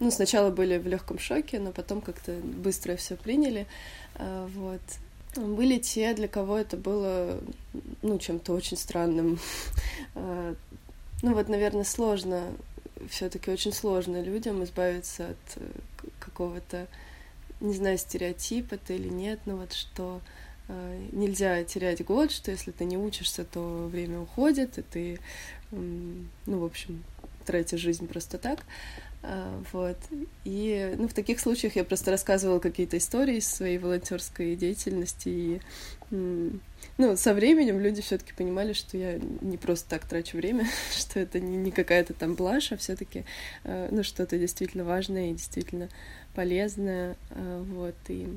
ну, 0.00 0.10
сначала 0.10 0.50
были 0.50 0.78
в 0.78 0.86
легком 0.86 1.18
шоке, 1.18 1.58
но 1.58 1.72
потом 1.72 2.00
как-то 2.00 2.32
быстро 2.32 2.96
все 2.96 3.16
приняли. 3.16 3.66
Э, 4.14 4.46
вот. 4.54 4.80
Были 5.38 5.78
те, 5.78 6.14
для 6.14 6.28
кого 6.28 6.58
это 6.58 6.76
было, 6.76 7.40
ну, 8.02 8.18
чем-то 8.18 8.52
очень 8.52 8.76
странным. 8.76 9.38
А, 10.14 10.54
ну, 11.22 11.34
вот, 11.34 11.48
наверное, 11.48 11.84
сложно, 11.84 12.52
все 13.08 13.28
таки 13.28 13.50
очень 13.50 13.72
сложно 13.72 14.20
людям 14.20 14.64
избавиться 14.64 15.28
от 15.28 15.56
э, 15.56 15.68
какого-то, 16.18 16.86
не 17.60 17.74
знаю, 17.74 17.98
стереотипа 17.98 18.74
это 18.74 18.92
или 18.94 19.08
нет, 19.08 19.40
но 19.46 19.56
вот 19.56 19.72
что 19.72 20.20
а, 20.68 20.98
нельзя 21.12 21.62
терять 21.64 22.04
год, 22.04 22.30
что 22.30 22.50
если 22.50 22.72
ты 22.72 22.84
не 22.84 22.98
учишься, 22.98 23.44
то 23.44 23.88
время 23.90 24.20
уходит, 24.20 24.78
и 24.78 24.82
ты, 24.82 25.20
ну, 25.70 26.58
в 26.60 26.64
общем, 26.64 27.04
тратишь 27.46 27.80
жизнь 27.80 28.06
просто 28.06 28.38
так. 28.38 28.64
А, 29.22 29.62
вот. 29.72 29.96
И 30.44 30.94
ну, 30.96 31.08
в 31.08 31.12
таких 31.12 31.40
случаях 31.40 31.76
я 31.76 31.84
просто 31.84 32.10
рассказывала 32.10 32.60
какие-то 32.60 32.98
истории 32.98 33.36
из 33.36 33.48
своей 33.48 33.78
волонтерской 33.78 34.54
деятельности. 34.54 35.28
И 35.28 35.60
ну, 36.10 37.16
со 37.16 37.34
временем 37.34 37.80
люди 37.80 38.00
все-таки 38.00 38.32
понимали, 38.32 38.72
что 38.72 38.96
я 38.96 39.18
не 39.40 39.56
просто 39.56 39.90
так 39.90 40.06
трачу 40.06 40.36
время, 40.36 40.66
что 40.96 41.20
это 41.20 41.40
не, 41.40 41.56
не 41.56 41.70
какая-то 41.70 42.14
там 42.14 42.34
блажь, 42.34 42.72
а 42.72 42.76
все-таки 42.76 43.24
а, 43.64 43.88
ну, 43.90 44.02
что-то 44.02 44.38
действительно 44.38 44.84
важное 44.84 45.30
и 45.30 45.34
действительно 45.34 45.88
полезное. 46.34 47.16
А, 47.30 47.62
вот. 47.62 47.96
И 48.08 48.28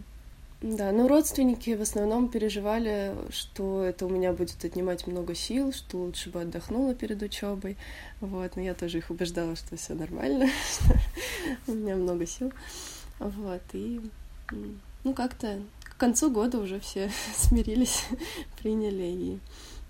да, 0.62 0.92
ну 0.92 1.08
родственники 1.08 1.76
в 1.76 1.82
основном 1.82 2.30
переживали, 2.30 3.16
что 3.32 3.84
это 3.84 4.06
у 4.06 4.10
меня 4.10 4.32
будет 4.32 4.64
отнимать 4.64 5.08
много 5.08 5.34
сил, 5.34 5.74
что 5.74 5.98
лучше 5.98 6.30
бы 6.30 6.42
отдохнула 6.42 6.94
перед 6.94 7.20
учебой. 7.24 7.78
Вот, 8.20 8.56
но 8.56 8.62
я 8.62 8.76
тоже 8.76 9.00
их 9.00 9.10
убеждала, 9.10 9.56
что 9.56 9.76
все 9.76 9.96
нормально, 9.96 10.48
что 11.66 11.72
у 11.72 11.74
меня 11.74 11.96
много 11.96 12.28
сил. 12.28 12.54
Вот, 13.18 13.62
и 13.74 14.02
ну 15.04 15.14
как-то 15.16 15.60
к 15.84 15.98
концу 15.98 16.30
года 16.30 16.60
уже 16.60 16.80
все 16.80 17.10
смирились, 17.36 18.06
приняли 18.62 19.04
и 19.04 19.40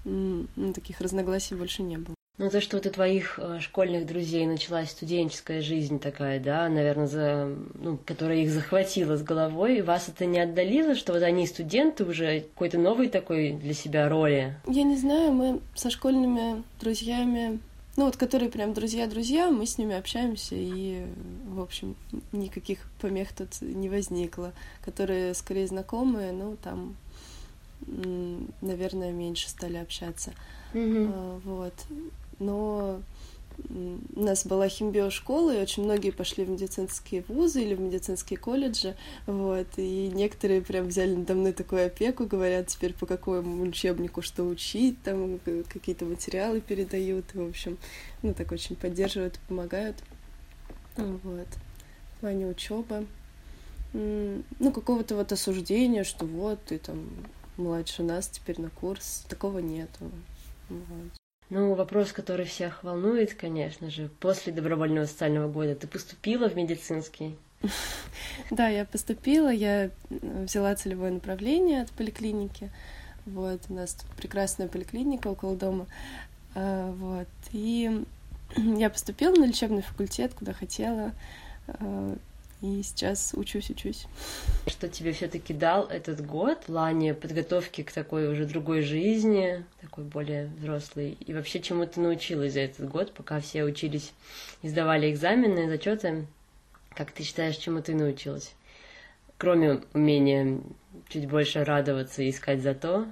ну, 0.05 0.73
таких 0.73 1.01
разногласий 1.01 1.55
больше 1.55 1.83
не 1.83 1.97
было. 1.97 2.15
Ну, 2.41 2.49
то, 2.49 2.59
что 2.59 2.77
вот 2.77 2.87
у 2.87 2.89
твоих 2.89 3.37
э, 3.37 3.59
школьных 3.59 4.07
друзей 4.07 4.47
началась 4.47 4.89
студенческая 4.89 5.61
жизнь 5.61 5.99
такая, 5.99 6.39
да, 6.39 6.67
наверное, 6.69 7.05
за, 7.05 7.55
ну, 7.75 7.99
которая 8.03 8.37
их 8.37 8.49
захватила 8.49 9.15
с 9.15 9.21
головой, 9.21 9.83
вас 9.83 10.09
это 10.09 10.25
не 10.25 10.39
отдалило, 10.39 10.95
что 10.95 11.13
вот 11.13 11.21
они 11.21 11.45
студенты 11.45 12.03
уже 12.03 12.39
какой-то 12.39 12.79
новой 12.79 13.09
такой 13.09 13.51
для 13.51 13.75
себя 13.75 14.09
роли? 14.09 14.55
Я 14.65 14.81
не 14.81 14.97
знаю, 14.97 15.31
мы 15.33 15.59
со 15.75 15.91
школьными 15.91 16.63
друзьями 16.79 17.59
ну 17.95 18.05
вот, 18.05 18.17
которые 18.17 18.49
прям 18.49 18.73
друзья-друзья, 18.73 19.51
мы 19.51 19.67
с 19.67 19.77
ними 19.77 19.95
общаемся, 19.95 20.55
и, 20.55 21.05
в 21.45 21.61
общем, 21.61 21.95
никаких 22.31 22.79
помех 23.01 23.33
тут 23.33 23.61
не 23.61 23.89
возникло. 23.89 24.53
Которые 24.83 25.33
скорее 25.33 25.67
знакомые, 25.67 26.31
ну, 26.31 26.55
там, 26.63 26.95
наверное, 28.61 29.11
меньше 29.11 29.49
стали 29.49 29.75
общаться. 29.75 30.31
Mm-hmm. 30.73 31.41
Вот. 31.43 31.73
Но 32.41 33.01
у 33.69 34.19
нас 34.19 34.45
была 34.47 34.67
химбиошкола, 34.67 35.55
и 35.55 35.61
очень 35.61 35.83
многие 35.83 36.09
пошли 36.09 36.43
в 36.43 36.49
медицинские 36.49 37.23
вузы 37.27 37.61
или 37.61 37.75
в 37.75 37.79
медицинские 37.79 38.39
колледжи, 38.39 38.95
вот, 39.27 39.67
и 39.77 40.09
некоторые 40.11 40.61
прям 40.61 40.87
взяли 40.87 41.13
надо 41.13 41.35
мной 41.35 41.53
такую 41.53 41.85
опеку, 41.85 42.25
говорят 42.25 42.67
теперь 42.67 42.93
по 42.95 43.05
какому 43.05 43.61
учебнику 43.61 44.23
что 44.23 44.45
учить, 44.45 44.99
там 45.03 45.39
какие-то 45.71 46.05
материалы 46.05 46.59
передают, 46.59 47.35
в 47.35 47.47
общем, 47.47 47.77
ну, 48.23 48.33
так 48.33 48.51
очень 48.51 48.75
поддерживают, 48.75 49.39
помогают, 49.47 49.97
вот, 50.97 51.47
в 52.17 52.19
плане 52.21 52.47
учебы. 52.47 53.05
Ну, 53.93 54.71
какого-то 54.73 55.15
вот 55.15 55.31
осуждения, 55.31 56.03
что 56.03 56.25
вот, 56.25 56.59
ты 56.65 56.79
там 56.79 57.07
младше 57.57 58.01
нас 58.01 58.27
теперь 58.27 58.59
на 58.59 58.71
курс, 58.71 59.23
такого 59.29 59.59
нету. 59.59 60.09
Вот. 60.69 61.20
Ну, 61.51 61.73
вопрос, 61.73 62.13
который 62.13 62.45
всех 62.45 62.81
волнует, 62.81 63.33
конечно 63.33 63.89
же, 63.89 64.09
после 64.21 64.53
добровольного 64.53 65.05
социального 65.05 65.51
года 65.51 65.75
ты 65.75 65.85
поступила 65.85 66.49
в 66.49 66.55
медицинский? 66.55 67.35
Да, 68.49 68.69
я 68.69 68.85
поступила, 68.85 69.49
я 69.49 69.91
взяла 70.09 70.73
целевое 70.75 71.11
направление 71.11 71.81
от 71.81 71.91
поликлиники. 71.91 72.71
Вот, 73.25 73.61
у 73.69 73.73
нас 73.73 73.97
прекрасная 74.15 74.69
поликлиника 74.69 75.27
около 75.27 75.55
дома. 75.57 75.87
А, 76.55 76.91
вот, 76.93 77.27
и 77.51 78.05
я 78.55 78.89
поступила 78.89 79.35
на 79.35 79.45
лечебный 79.45 79.81
факультет, 79.81 80.33
куда 80.33 80.53
хотела. 80.53 81.11
И 82.61 82.83
сейчас 82.83 83.33
учусь, 83.35 83.71
учусь. 83.71 84.05
Что 84.67 84.87
тебе 84.87 85.13
все-таки 85.13 85.51
дал 85.51 85.87
этот 85.87 86.23
год 86.23 86.59
в 86.61 86.65
плане 86.67 87.15
подготовки 87.15 87.81
к 87.81 87.91
такой 87.91 88.31
уже 88.31 88.45
другой 88.45 88.83
жизни, 88.83 89.65
такой 89.81 90.03
более 90.03 90.45
взрослой? 90.59 91.17
И 91.25 91.33
вообще 91.33 91.59
чему 91.59 91.87
ты 91.87 91.99
научилась 91.99 92.53
за 92.53 92.59
этот 92.59 92.87
год, 92.87 93.13
пока 93.13 93.39
все 93.39 93.63
учились 93.63 94.13
и 94.61 94.69
сдавали 94.69 95.11
экзамены, 95.11 95.69
зачеты? 95.69 96.27
Как 96.95 97.11
ты 97.11 97.23
считаешь, 97.23 97.57
чему 97.57 97.81
ты 97.81 97.95
научилась? 97.95 98.53
Кроме 99.39 99.81
умения 99.93 100.59
чуть 101.09 101.27
больше 101.27 101.63
радоваться 101.63 102.21
и 102.21 102.29
искать 102.29 102.61
за 102.61 102.75
то, 102.75 103.07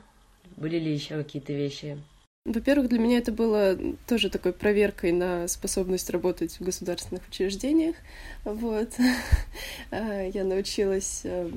были 0.57 0.77
ли 0.77 0.93
еще 0.93 1.15
какие-то 1.15 1.53
вещи, 1.53 1.97
во-первых, 2.45 2.89
для 2.89 2.99
меня 2.99 3.19
это 3.19 3.31
было 3.31 3.77
тоже 4.07 4.29
такой 4.29 4.53
проверкой 4.53 5.11
на 5.11 5.47
способность 5.47 6.09
работать 6.09 6.59
в 6.59 6.63
государственных 6.63 7.27
учреждениях. 7.27 7.95
Вот. 8.43 8.93
А, 9.91 10.23
я 10.23 10.43
научилась 10.43 11.21
э, 11.23 11.49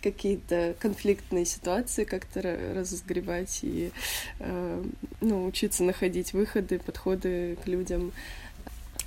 какие-то 0.00 0.74
конфликтные 0.78 1.44
ситуации 1.44 2.04
как-то 2.04 2.40
разгребать 2.74 3.60
и 3.62 3.90
э, 4.38 4.84
ну, 5.20 5.46
учиться 5.46 5.82
находить 5.82 6.32
выходы, 6.32 6.78
подходы 6.78 7.56
к 7.64 7.66
людям. 7.66 8.12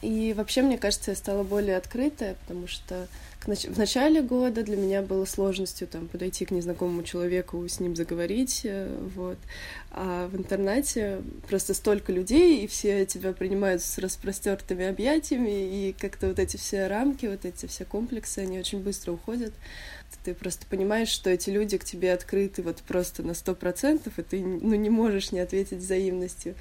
И 0.01 0.33
вообще, 0.35 0.61
мне 0.61 0.77
кажется, 0.77 1.11
я 1.11 1.15
стала 1.15 1.43
более 1.43 1.77
открытая, 1.77 2.35
потому 2.41 2.67
что 2.67 3.07
в 3.45 3.77
начале 3.77 4.21
года 4.21 4.63
для 4.63 4.77
меня 4.77 5.01
было 5.01 5.25
сложностью 5.25 5.87
там 5.87 6.07
подойти 6.07 6.45
к 6.45 6.51
незнакомому 6.51 7.03
человеку, 7.03 7.67
с 7.67 7.79
ним 7.79 7.95
заговорить, 7.95 8.61
э, 8.63 8.87
вот. 9.15 9.37
А 9.91 10.27
в 10.27 10.37
интернате 10.37 11.21
просто 11.47 11.73
столько 11.73 12.11
людей, 12.11 12.63
и 12.63 12.67
все 12.67 13.05
тебя 13.05 13.33
принимают 13.33 13.81
с 13.81 13.97
распростертыми 13.97 14.85
объятиями, 14.85 15.89
и 15.89 15.93
как-то 15.93 16.27
вот 16.27 16.39
эти 16.39 16.57
все 16.57 16.87
рамки, 16.87 17.25
вот 17.25 17.45
эти 17.45 17.65
все 17.65 17.85
комплексы, 17.85 18.39
они 18.39 18.59
очень 18.59 18.79
быстро 18.79 19.11
уходят. 19.11 19.53
Ты 20.23 20.33
просто 20.33 20.65
понимаешь, 20.67 21.09
что 21.09 21.29
эти 21.29 21.49
люди 21.49 21.77
к 21.77 21.83
тебе 21.83 22.13
открыты 22.13 22.61
вот 22.61 22.77
просто 22.77 23.23
на 23.23 23.33
сто 23.33 23.53
процентов, 23.55 24.19
и 24.19 24.23
ты 24.23 24.39
ну, 24.41 24.73
не 24.75 24.89
можешь 24.89 25.33
не 25.33 25.41
ответить 25.41 25.79
взаимностью 25.79 26.55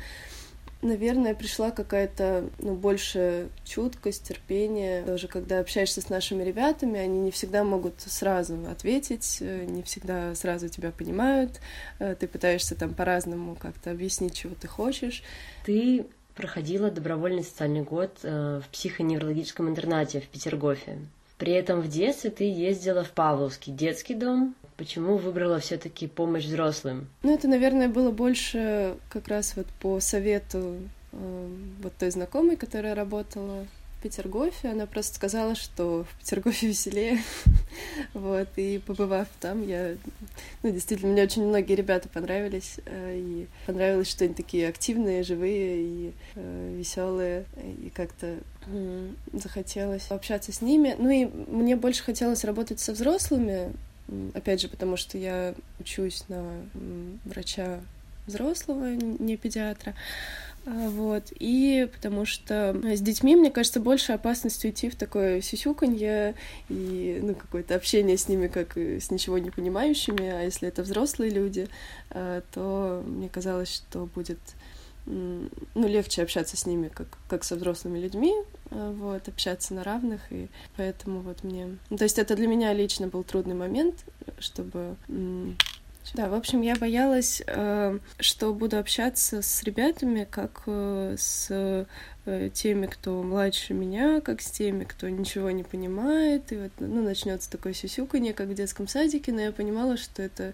наверное, 0.82 1.34
пришла 1.34 1.70
какая-то, 1.70 2.50
ну, 2.58 2.74
больше 2.74 3.48
чуткость, 3.64 4.28
терпение. 4.28 5.02
Тоже, 5.04 5.28
когда 5.28 5.60
общаешься 5.60 6.00
с 6.00 6.08
нашими 6.08 6.42
ребятами, 6.42 6.98
они 6.98 7.20
не 7.20 7.30
всегда 7.30 7.64
могут 7.64 8.00
сразу 8.00 8.58
ответить, 8.70 9.38
э, 9.40 9.64
не 9.64 9.82
всегда 9.82 10.34
сразу 10.34 10.68
тебя 10.68 10.90
понимают. 10.90 11.60
Э, 11.98 12.14
ты 12.18 12.26
пытаешься 12.26 12.74
там 12.74 12.94
по-разному 12.94 13.54
как-то 13.54 13.92
объяснить, 13.92 14.34
чего 14.34 14.54
ты 14.54 14.68
хочешь. 14.68 15.22
Ты 15.64 16.06
проходила 16.34 16.90
добровольный 16.90 17.44
социальный 17.44 17.82
год 17.82 18.18
э, 18.22 18.60
в 18.64 18.68
психоневрологическом 18.70 19.68
интернате 19.68 20.20
в 20.20 20.28
Петергофе. 20.28 20.98
При 21.42 21.54
этом 21.54 21.80
в 21.80 21.88
детстве 21.88 22.30
ты 22.30 22.44
ездила 22.44 23.02
в 23.02 23.10
Павловский 23.10 23.72
детский 23.72 24.14
дом, 24.14 24.54
Почему 24.76 25.16
выбрала 25.16 25.58
все-таки 25.58 26.06
помощь 26.06 26.44
взрослым? 26.44 27.08
Ну, 27.24 27.34
это, 27.34 27.48
наверное, 27.48 27.88
было 27.88 28.12
больше 28.12 28.96
как 29.10 29.26
раз 29.26 29.56
вот 29.56 29.66
по 29.80 29.98
совету 29.98 30.76
э, 31.10 31.48
вот 31.82 31.92
той 31.98 32.10
знакомой, 32.12 32.54
которая 32.54 32.94
работала 32.94 33.66
в 33.98 34.02
Петергофе. 34.04 34.68
Она 34.68 34.86
просто 34.86 35.16
сказала, 35.16 35.56
что 35.56 36.04
в 36.04 36.18
Петергофе 36.20 36.68
веселее. 36.68 37.18
вот, 38.14 38.48
и 38.54 38.78
побывав 38.78 39.26
там, 39.40 39.66
я... 39.66 39.96
Ну, 40.62 40.70
действительно, 40.70 41.12
мне 41.12 41.24
очень 41.24 41.44
многие 41.44 41.74
ребята 41.74 42.08
понравились. 42.08 42.76
Э, 42.86 43.16
и 43.16 43.48
понравилось, 43.66 44.08
что 44.08 44.24
они 44.24 44.34
такие 44.34 44.68
активные, 44.68 45.24
живые 45.24 45.82
и 45.82 46.12
э, 46.36 46.74
веселые. 46.78 47.46
И 47.84 47.90
как-то 47.90 48.38
захотелось 49.32 50.10
общаться 50.10 50.52
с 50.52 50.60
ними. 50.60 50.94
Ну 50.98 51.10
и 51.10 51.26
мне 51.26 51.76
больше 51.76 52.02
хотелось 52.02 52.44
работать 52.44 52.80
со 52.80 52.92
взрослыми, 52.92 53.72
Опять 54.34 54.60
же, 54.60 54.68
потому 54.68 54.96
что 54.96 55.16
я 55.16 55.54
учусь 55.80 56.24
на 56.28 56.44
врача 57.24 57.80
взрослого, 58.26 58.94
не 58.94 59.36
педиатра. 59.36 59.94
А, 60.64 60.70
вот. 60.90 61.32
И 61.38 61.88
потому 61.92 62.24
что 62.24 62.76
с 62.84 63.00
детьми, 63.00 63.34
мне 63.34 63.50
кажется, 63.50 63.80
больше 63.80 64.12
опасность 64.12 64.64
уйти 64.64 64.90
в 64.90 64.96
такое 64.96 65.40
сисюканье 65.40 66.34
и 66.68 67.20
ну, 67.22 67.34
какое-то 67.34 67.74
общение 67.74 68.16
с 68.16 68.28
ними 68.28 68.48
как 68.48 68.76
с 68.76 69.10
ничего 69.10 69.38
не 69.38 69.50
понимающими. 69.50 70.28
А 70.28 70.42
если 70.42 70.68
это 70.68 70.82
взрослые 70.82 71.30
люди, 71.30 71.68
а, 72.10 72.42
то 72.52 73.02
мне 73.06 73.28
казалось, 73.28 73.74
что 73.74 74.08
будет 74.14 74.38
ну, 75.06 75.48
легче 75.74 76.22
общаться 76.22 76.56
с 76.56 76.66
ними, 76.66 76.88
как, 76.88 77.08
как 77.28 77.44
со 77.44 77.56
взрослыми 77.56 77.98
людьми, 77.98 78.34
э, 78.70 78.94
вот, 78.96 79.28
общаться 79.28 79.74
на 79.74 79.84
равных, 79.84 80.20
и 80.30 80.48
поэтому 80.76 81.20
вот 81.20 81.42
мне... 81.44 81.78
Ну, 81.90 81.96
то 81.96 82.04
есть 82.04 82.18
это 82.18 82.36
для 82.36 82.46
меня 82.46 82.72
лично 82.72 83.08
был 83.08 83.24
трудный 83.24 83.54
момент, 83.54 84.04
чтобы 84.38 84.96
да, 86.14 86.28
в 86.28 86.34
общем, 86.34 86.60
я 86.60 86.76
боялась, 86.76 87.42
э, 87.46 87.98
что 88.18 88.52
буду 88.52 88.78
общаться 88.78 89.40
с 89.40 89.62
ребятами, 89.62 90.26
как 90.30 90.62
э, 90.66 91.14
с 91.18 91.46
э, 91.50 92.50
теми, 92.52 92.86
кто 92.86 93.22
младше 93.22 93.72
меня, 93.72 94.20
как 94.20 94.42
с 94.42 94.50
теми, 94.50 94.84
кто 94.84 95.08
ничего 95.08 95.50
не 95.50 95.62
понимает. 95.62 96.52
И 96.52 96.56
вот, 96.56 96.72
ну, 96.80 97.02
начнется 97.02 97.50
такое 97.50 97.72
сюсюканье, 97.72 98.34
как 98.34 98.48
в 98.48 98.54
детском 98.54 98.88
садике, 98.88 99.32
но 99.32 99.40
я 99.40 99.52
понимала, 99.52 99.96
что 99.96 100.22
это 100.22 100.52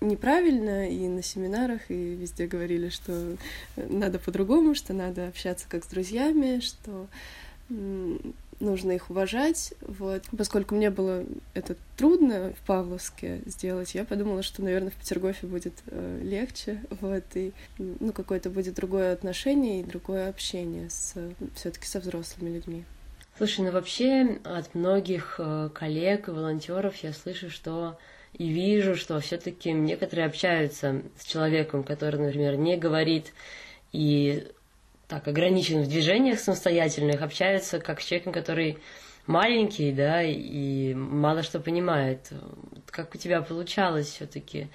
неправильно, 0.00 0.88
и 0.88 1.08
на 1.08 1.22
семинарах, 1.22 1.80
и 1.88 2.14
везде 2.14 2.46
говорили, 2.46 2.88
что 2.88 3.36
надо 3.76 4.18
по-другому, 4.18 4.74
что 4.74 4.92
надо 4.92 5.28
общаться 5.28 5.66
как 5.68 5.84
с 5.84 5.88
друзьями, 5.88 6.60
что 6.60 7.08
нужно 8.60 8.92
их 8.92 9.10
уважать, 9.10 9.74
вот. 9.80 10.22
Поскольку 10.36 10.74
мне 10.74 10.90
было 10.90 11.24
это 11.54 11.76
трудно 11.96 12.52
в 12.52 12.66
Павловске 12.66 13.40
сделать, 13.46 13.94
я 13.94 14.04
подумала, 14.04 14.42
что, 14.42 14.62
наверное, 14.62 14.90
в 14.90 14.94
Петергофе 14.94 15.46
будет 15.46 15.74
э, 15.86 16.20
легче, 16.22 16.82
вот, 17.00 17.24
и, 17.34 17.52
ну, 17.78 18.12
какое-то 18.12 18.50
будет 18.50 18.74
другое 18.74 19.12
отношение 19.12 19.80
и 19.80 19.84
другое 19.84 20.28
общение 20.28 20.88
с, 20.90 21.14
все 21.54 21.70
таки 21.70 21.86
со 21.86 22.00
взрослыми 22.00 22.50
людьми. 22.50 22.84
Слушай, 23.36 23.64
ну 23.64 23.70
вообще 23.70 24.38
от 24.44 24.74
многих 24.74 25.36
э, 25.38 25.70
коллег 25.72 26.28
и 26.28 26.30
волонтеров 26.30 26.96
я 26.96 27.12
слышу, 27.14 27.48
что 27.50 27.98
и 28.34 28.48
вижу, 28.48 28.94
что 28.94 29.18
все-таки 29.20 29.72
некоторые 29.72 30.26
общаются 30.26 31.02
с 31.18 31.24
человеком, 31.24 31.82
который, 31.82 32.20
например, 32.20 32.56
не 32.56 32.76
говорит 32.76 33.32
и 33.92 34.46
так 35.10 35.28
ограничен 35.28 35.82
в 35.82 35.88
движениях 35.88 36.38
самостоятельных, 36.38 37.20
общаются 37.20 37.80
как 37.80 38.00
с 38.00 38.04
человеком, 38.04 38.32
который 38.32 38.78
маленький, 39.26 39.92
да, 39.92 40.22
и 40.22 40.94
мало 40.94 41.42
что 41.42 41.60
понимает. 41.60 42.30
Как 42.86 43.14
у 43.14 43.18
тебя 43.18 43.42
получалось 43.42 44.08
все-таки? 44.08 44.68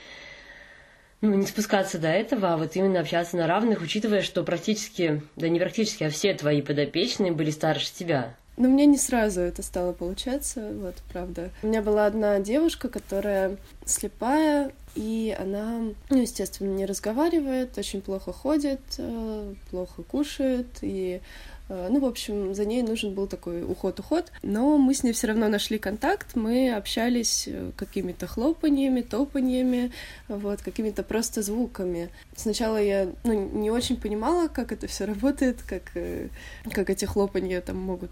ну, 1.22 1.34
не 1.34 1.46
спускаться 1.46 1.98
до 2.00 2.10
этого, 2.10 2.54
а 2.54 2.58
вот 2.58 2.76
именно 2.76 3.00
общаться 3.00 3.38
на 3.38 3.48
равных, 3.48 3.82
учитывая, 3.82 4.22
что 4.22 4.44
практически, 4.44 5.24
да 5.36 5.50
не 5.50 5.60
практически, 5.60 6.04
а 6.04 6.10
все 6.10 6.34
твои 6.34 6.62
подопечные 6.62 7.32
были 7.32 7.50
старше 7.50 7.94
тебя. 7.94 8.36
Но 8.58 8.70
мне 8.70 8.86
не 8.86 8.98
сразу 8.98 9.42
это 9.42 9.62
стало 9.62 9.92
получаться, 9.92 10.72
вот, 10.74 10.96
правда. 11.12 11.50
У 11.62 11.68
меня 11.68 11.82
была 11.82 12.06
одна 12.06 12.40
девушка, 12.40 12.88
которая 12.88 13.58
слепая, 13.86 14.72
и 14.96 15.36
она, 15.38 15.82
ну, 16.10 16.22
естественно, 16.22 16.74
не 16.74 16.86
разговаривает, 16.86 17.78
очень 17.78 18.02
плохо 18.02 18.32
ходит, 18.32 18.80
э, 18.98 19.54
плохо 19.70 20.04
кушает, 20.04 20.68
и 20.82 21.22
ну, 21.68 22.00
в 22.00 22.06
общем, 22.06 22.54
за 22.54 22.66
ней 22.66 22.84
нужен 22.84 23.14
был 23.14 23.28
такой 23.28 23.64
уход-уход. 23.64 24.32
Но 24.44 24.78
мы 24.78 24.94
с 24.94 25.04
ней 25.04 25.14
все 25.14 25.28
равно 25.28 25.48
нашли 25.48 25.78
контакт, 25.78 26.36
мы 26.36 26.74
общались 26.74 27.48
э, 27.48 27.72
какими-то 27.76 28.28
хлопаньями, 28.28 29.02
топаньями, 29.02 29.92
вот, 30.28 30.62
какими-то 30.62 31.04
просто 31.04 31.42
звуками. 31.42 32.10
Сначала 32.36 32.82
я 32.82 33.10
ну, 33.24 33.50
не 33.52 33.72
очень 33.72 34.00
понимала, 34.00 34.48
как 34.48 34.72
это 34.72 34.88
все 34.88 35.06
работает, 35.06 35.62
как, 35.64 35.84
э, 35.96 36.30
как 36.72 36.90
эти 36.90 37.06
хлопанья 37.06 37.62
там 37.62 37.78
могут 37.78 38.12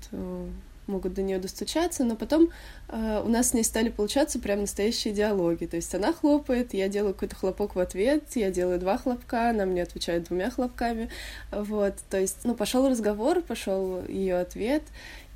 могут 0.87 1.13
до 1.13 1.21
нее 1.21 1.39
достучаться, 1.39 2.03
но 2.03 2.15
потом 2.15 2.49
э, 2.89 3.21
у 3.23 3.29
нас 3.29 3.49
с 3.49 3.53
ней 3.53 3.63
стали 3.63 3.89
получаться 3.89 4.39
прям 4.39 4.61
настоящие 4.61 5.13
диалоги. 5.13 5.65
То 5.65 5.75
есть 5.77 5.93
она 5.95 6.13
хлопает, 6.13 6.73
я 6.73 6.87
делаю 6.89 7.13
какой-то 7.13 7.35
хлопок 7.35 7.75
в 7.75 7.79
ответ, 7.79 8.23
я 8.35 8.51
делаю 8.51 8.79
два 8.79 8.97
хлопка, 8.97 9.49
она 9.49 9.65
мне 9.65 9.83
отвечает 9.83 10.25
двумя 10.25 10.49
хлопками. 10.49 11.09
Вот, 11.51 11.95
то 12.09 12.19
есть, 12.19 12.39
ну, 12.43 12.55
пошел 12.55 12.89
разговор, 12.89 13.41
пошел 13.41 14.03
ее 14.07 14.39
ответ, 14.39 14.83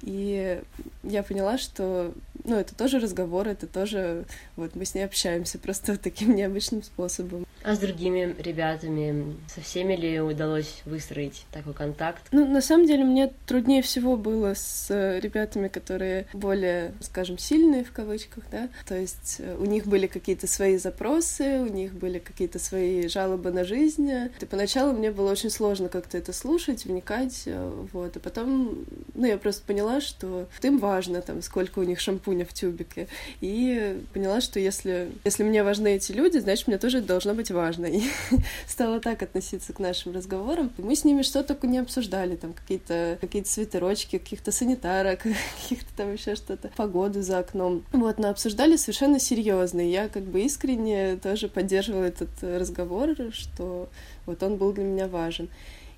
и 0.01 0.61
я 1.03 1.23
поняла, 1.23 1.57
что, 1.57 2.13
ну, 2.43 2.55
это 2.55 2.75
тоже 2.75 2.99
разговор, 2.99 3.47
это 3.47 3.67
тоже, 3.67 4.25
вот, 4.55 4.75
мы 4.75 4.85
с 4.85 4.93
ней 4.93 5.03
общаемся 5.03 5.57
просто 5.57 5.97
таким 5.97 6.35
необычным 6.35 6.83
способом. 6.83 7.45
А 7.63 7.75
с 7.75 7.79
другими 7.79 8.35
ребятами, 8.39 9.35
со 9.47 9.61
всеми 9.61 9.95
ли 9.95 10.19
удалось 10.21 10.81
выстроить 10.85 11.45
такой 11.51 11.73
контакт? 11.73 12.23
Ну, 12.31 12.47
на 12.47 12.61
самом 12.61 12.85
деле, 12.85 13.03
мне 13.03 13.31
труднее 13.45 13.81
всего 13.81 14.15
было 14.15 14.53
с 14.53 14.89
ребятами, 15.19 15.67
которые 15.67 16.27
более, 16.33 16.93
скажем, 17.01 17.37
сильные 17.37 17.83
в 17.83 17.91
кавычках, 17.91 18.43
да, 18.51 18.69
то 18.87 18.95
есть 18.95 19.37
э, 19.39 19.55
у 19.59 19.65
них 19.65 19.85
были 19.85 20.07
какие-то 20.07 20.47
свои 20.47 20.77
запросы, 20.77 21.59
у 21.59 21.73
них 21.73 21.93
были 21.93 22.19
какие-то 22.19 22.59
свои 22.59 23.07
жалобы 23.07 23.51
на 23.51 23.63
жизнь, 23.63 24.09
и 24.09 24.45
поначалу 24.45 24.93
мне 24.93 25.11
было 25.11 25.31
очень 25.31 25.49
сложно 25.49 25.89
как-то 25.89 26.17
это 26.17 26.33
слушать, 26.33 26.85
вникать, 26.85 27.43
э, 27.45 27.85
вот, 27.91 28.15
а 28.15 28.19
потом, 28.19 28.85
ну, 29.13 29.25
я 29.25 29.37
просто 29.37 29.63
поняла, 29.65 30.01
что 30.01 30.47
им 30.61 30.77
важно, 30.77 31.21
там, 31.21 31.41
сколько 31.41 31.79
у 31.79 31.83
них 31.83 31.99
шампуня 31.99 32.45
в 32.45 32.53
тюбике, 32.53 33.07
и 33.41 33.99
поняла, 34.13 34.41
что 34.41 34.59
если, 34.59 35.11
если 35.23 35.43
мне 35.43 35.63
важны 35.63 35.95
эти 35.95 36.11
люди, 36.11 36.37
значит, 36.37 36.67
мне 36.67 36.77
тоже 36.77 37.01
должно 37.01 37.33
быть 37.33 37.46
важно. 37.51 37.85
И 37.85 38.01
стала 38.67 38.99
так 38.99 39.21
относиться 39.23 39.73
к 39.73 39.79
нашим 39.79 40.13
разговорам. 40.13 40.71
Мы 40.77 40.95
с 40.95 41.03
ними 41.03 41.21
что 41.21 41.43
только 41.43 41.67
не 41.67 41.79
обсуждали, 41.79 42.35
там 42.35 42.53
какие-то 42.53 43.17
какие 43.21 43.43
свитерочки, 43.43 44.17
каких-то 44.17 44.51
санитарок, 44.51 45.23
каких-то 45.61 45.89
там 45.95 46.13
еще 46.13 46.35
что-то, 46.35 46.69
погоду 46.75 47.21
за 47.21 47.39
окном. 47.39 47.83
Вот, 47.91 48.17
но 48.17 48.29
обсуждали 48.29 48.75
совершенно 48.75 49.19
серьезно. 49.19 49.81
Я 49.81 50.09
как 50.09 50.23
бы 50.23 50.41
искренне 50.41 51.17
тоже 51.17 51.47
поддерживала 51.47 52.05
этот 52.05 52.29
разговор, 52.41 53.15
что 53.31 53.89
вот 54.25 54.43
он 54.43 54.57
был 54.57 54.73
для 54.73 54.83
меня 54.83 55.07
важен. 55.07 55.49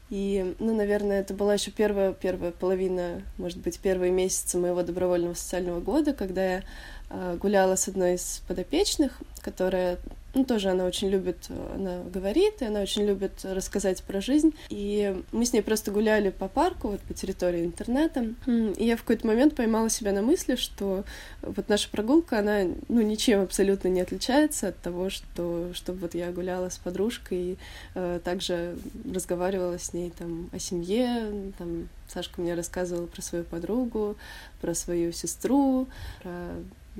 И, 0.09 0.55
ну, 0.57 0.75
наверное, 0.75 1.21
это 1.21 1.35
была 1.35 1.53
еще 1.53 1.69
первая, 1.69 2.13
первая 2.13 2.51
половина, 2.51 3.21
может 3.37 3.59
быть, 3.59 3.79
первые 3.79 4.11
месяцы 4.11 4.57
моего 4.57 4.81
добровольного 4.81 5.35
социального 5.35 5.81
года, 5.81 6.13
когда 6.13 6.53
я 6.53 6.63
э, 7.11 7.37
гуляла 7.39 7.75
с 7.75 7.87
одной 7.87 8.15
из 8.15 8.41
подопечных, 8.47 9.19
которая 9.41 9.99
ну, 10.33 10.45
тоже 10.45 10.69
она 10.69 10.85
очень 10.85 11.09
любит, 11.09 11.49
она 11.73 12.03
говорит, 12.03 12.61
и 12.61 12.65
она 12.65 12.81
очень 12.81 13.05
любит 13.05 13.43
рассказать 13.43 14.03
про 14.03 14.21
жизнь. 14.21 14.53
И 14.69 15.15
мы 15.31 15.45
с 15.45 15.53
ней 15.53 15.61
просто 15.61 15.91
гуляли 15.91 16.29
по 16.29 16.47
парку, 16.47 16.89
вот 16.89 17.01
по 17.01 17.13
территории 17.13 17.65
интернета. 17.65 18.27
И 18.47 18.85
я 18.85 18.95
в 18.95 19.01
какой-то 19.01 19.25
момент 19.25 19.55
поймала 19.55 19.89
себя 19.89 20.11
на 20.11 20.21
мысли, 20.21 20.55
что 20.55 21.03
вот 21.41 21.69
наша 21.69 21.89
прогулка, 21.89 22.39
она, 22.39 22.63
ну, 22.87 23.01
ничем 23.01 23.41
абсолютно 23.41 23.87
не 23.87 24.01
отличается 24.01 24.69
от 24.69 24.77
того, 24.77 25.09
что, 25.09 25.71
чтобы 25.73 25.99
вот 25.99 26.13
я 26.13 26.31
гуляла 26.31 26.69
с 26.69 26.77
подружкой 26.77 27.37
и 27.37 27.57
э, 27.95 28.19
также 28.23 28.75
разговаривала 29.11 29.79
с 29.79 29.93
ней 29.93 30.11
там 30.17 30.49
о 30.51 30.59
семье, 30.59 31.51
там 31.57 31.89
Сашка 32.07 32.41
мне 32.41 32.55
рассказывала 32.55 33.05
про 33.05 33.21
свою 33.21 33.43
подругу, 33.43 34.15
про 34.61 34.73
свою 34.73 35.11
сестру, 35.11 35.87
про 36.23 36.31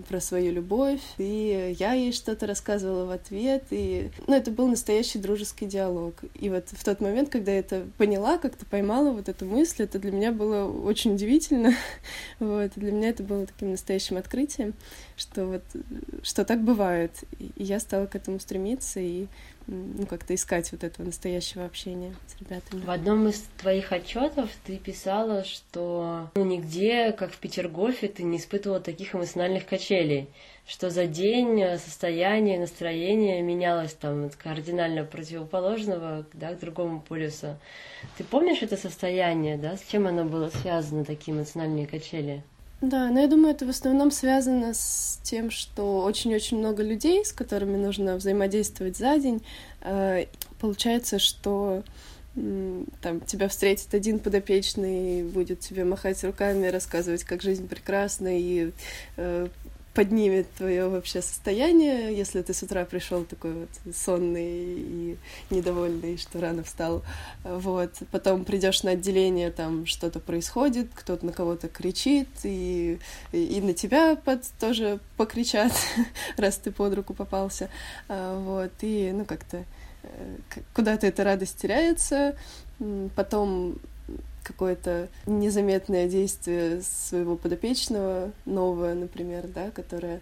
про 0.08 0.20
свою 0.22 0.54
любовь, 0.54 1.02
и 1.18 1.76
я 1.78 1.94
ей 1.94 2.14
что-то 2.14 2.48
рассказывала 2.48 3.06
в 3.06 3.12
ответ, 3.12 3.64
и, 3.72 4.12
ну, 4.28 4.36
это 4.36 4.52
был 4.52 4.68
настоящий 4.68 5.20
дружеский 5.20 5.66
диалог. 5.66 6.16
И 6.36 6.50
вот 6.50 6.66
в 6.72 6.84
тот 6.84 7.02
момент, 7.02 7.30
когда 7.30 7.52
я 7.52 7.60
это 7.60 7.86
поняла, 7.98 8.38
как-то 8.38 8.66
поймала 8.66 9.12
вот 9.12 9.30
эту 9.30 9.46
мысль, 9.46 9.84
это 9.84 10.00
для 10.00 10.12
меня 10.12 10.32
было 10.32 10.72
очень 10.72 11.14
удивительно, 11.16 11.74
вот, 12.40 12.72
для 12.76 12.92
меня 12.92 13.10
это 13.10 13.24
было 13.24 13.46
таким 13.46 13.72
настоящим 13.72 14.18
открытием, 14.18 14.74
что 15.18 15.46
вот, 15.46 15.64
что 16.24 16.46
так 16.46 16.64
бывает, 16.64 17.12
и 17.40 17.52
я 17.58 17.80
стала 17.80 18.06
к 18.06 18.16
этому 18.16 18.40
стремиться, 18.40 19.00
и 19.00 19.28
ну, 19.70 20.06
как-то 20.06 20.34
искать 20.34 20.72
вот 20.72 20.84
этого 20.84 21.06
настоящего 21.06 21.66
общения 21.66 22.16
с 22.28 22.40
ребятами. 22.40 22.82
В 22.82 22.90
одном 22.90 23.28
из 23.28 23.44
твоих 23.58 23.92
отчетов 23.92 24.50
ты 24.66 24.78
писала, 24.78 25.44
что 25.44 26.32
ну, 26.36 26.44
нигде, 26.44 27.12
как 27.12 27.32
в 27.32 27.38
Петергофе, 27.38 28.08
ты 28.08 28.24
не 28.24 28.38
испытывала 28.38 28.80
таких 28.80 29.14
эмоциональных 29.14 29.66
качелей, 29.66 30.30
что 30.68 30.90
за 30.90 31.06
день 31.06 31.78
состояние, 31.78 32.60
настроение 32.60 33.42
менялось 33.42 33.94
там 33.94 34.26
от 34.26 34.36
кардинально 34.36 35.04
противоположного 35.04 36.26
да, 36.34 36.54
к 36.54 36.60
другому 36.60 37.02
полюсу. 37.02 37.58
Ты 38.18 38.24
помнишь 38.24 38.62
это 38.62 38.78
состояние, 38.78 39.58
да? 39.58 39.78
С 39.78 39.84
чем 39.84 40.08
оно 40.08 40.26
было 40.26 40.50
связано, 40.50 41.06
такие 41.06 41.36
эмоциональные 41.36 41.88
качели? 41.88 42.44
Да, 42.82 43.10
но 43.10 43.20
я 43.20 43.28
думаю, 43.28 43.54
это 43.54 43.66
в 43.66 43.70
основном 43.70 44.10
связано 44.10 44.74
с 44.74 45.20
тем, 45.24 45.52
что 45.52 46.02
очень-очень 46.04 46.60
много 46.60 46.82
людей, 46.82 47.26
с 47.26 47.34
которыми 47.34 47.76
нужно 47.76 48.16
взаимодействовать 48.16 48.96
за 48.96 49.18
день. 49.18 49.42
Э, 49.82 50.26
получается, 50.60 51.20
что 51.20 51.84
там 52.36 53.20
тебя 53.26 53.50
встретит 53.50 53.94
один 53.94 54.20
подопечный, 54.20 55.24
будет 55.24 55.60
тебе 55.60 55.84
махать 55.84 56.24
руками, 56.24 56.68
рассказывать, 56.68 57.24
как 57.24 57.42
жизнь 57.42 57.68
прекрасна, 57.68 58.40
и 58.40 58.72
э, 59.18 59.48
поднимет 59.94 60.52
твое 60.54 60.88
вообще 60.88 61.22
состояние, 61.22 62.16
если 62.16 62.42
ты 62.42 62.54
с 62.54 62.62
утра 62.64 62.86
пришел 62.86 63.24
такой 63.24 63.54
вот 63.54 63.96
сонный 63.96 64.76
и 64.78 65.18
недовольный, 65.50 66.18
что 66.18 66.40
рано 66.40 66.64
встал. 66.64 67.04
Вот. 67.44 67.92
Потом 68.12 68.46
придешь 68.46 68.84
на 68.84 68.92
отделение, 68.92 69.52
там 69.52 69.86
что-то 69.86 70.20
происходит, 70.20 70.90
кто-то 70.94 71.26
на 71.26 71.32
кого-то 71.32 71.68
кричит, 71.68 72.30
и, 72.44 73.00
и 73.32 73.62
на 73.62 73.74
тебя 73.74 74.16
под, 74.16 74.44
тоже 74.60 75.00
покричат, 75.18 75.74
раз 76.38 76.58
ты 76.58 76.72
под 76.72 76.94
руку 76.94 77.14
попался. 77.14 77.70
А, 78.08 78.40
вот. 78.40 78.72
И, 78.82 79.12
ну, 79.12 79.26
как-то 79.26 79.66
э, 80.04 80.38
куда-то 80.74 81.08
эта 81.08 81.24
радость 81.24 81.58
теряется. 81.60 82.38
Потом 83.16 83.80
какое-то 84.50 85.10
незаметное 85.28 86.10
действие 86.10 86.82
своего 86.82 87.36
подопечного, 87.36 88.32
новое, 88.46 88.96
например, 88.96 89.48
да, 89.48 89.70
которое 89.70 90.22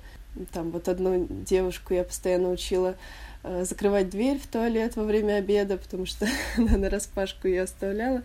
там 0.52 0.72
вот 0.72 0.90
одну 0.90 1.26
девушку 1.30 1.94
я 1.94 2.04
постоянно 2.04 2.50
учила 2.50 2.96
э, 3.44 3.64
закрывать 3.64 4.10
дверь 4.10 4.38
в 4.38 4.46
туалет 4.48 4.98
во 4.98 5.06
время 5.06 5.36
обеда, 5.36 5.78
потому 5.78 6.06
что 6.06 6.28
она 6.58 6.78
на 6.78 6.90
распашку 6.90 7.48
ее 7.48 7.64
оставляла. 7.64 8.22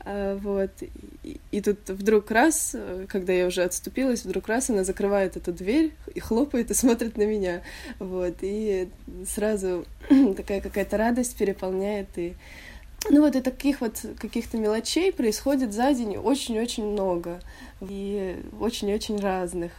А, 0.00 0.36
вот. 0.36 0.70
И, 1.22 1.40
и 1.52 1.60
тут 1.60 1.88
вдруг 1.88 2.32
раз, 2.32 2.72
э, 2.74 3.06
когда 3.08 3.32
я 3.32 3.46
уже 3.46 3.62
отступилась, 3.62 4.24
вдруг 4.24 4.48
раз 4.48 4.70
она 4.70 4.82
закрывает 4.82 5.36
эту 5.36 5.52
дверь 5.52 5.92
и 6.14 6.18
хлопает 6.18 6.72
и 6.72 6.74
смотрит 6.74 7.16
на 7.16 7.26
меня. 7.26 7.62
Вот. 8.00 8.38
И 8.40 8.88
сразу 9.24 9.84
такая 10.36 10.60
какая-то 10.60 10.96
радость 10.96 11.36
переполняет, 11.36 12.08
и 12.16 12.34
ну 13.10 13.20
вот 13.20 13.36
и 13.36 13.40
таких 13.40 13.80
вот 13.80 14.04
каких-то 14.18 14.56
мелочей 14.56 15.12
происходит 15.12 15.72
за 15.72 15.92
день 15.92 16.16
очень-очень 16.16 16.86
много. 16.86 17.40
И 17.80 18.36
очень-очень 18.60 19.18
разных. 19.18 19.72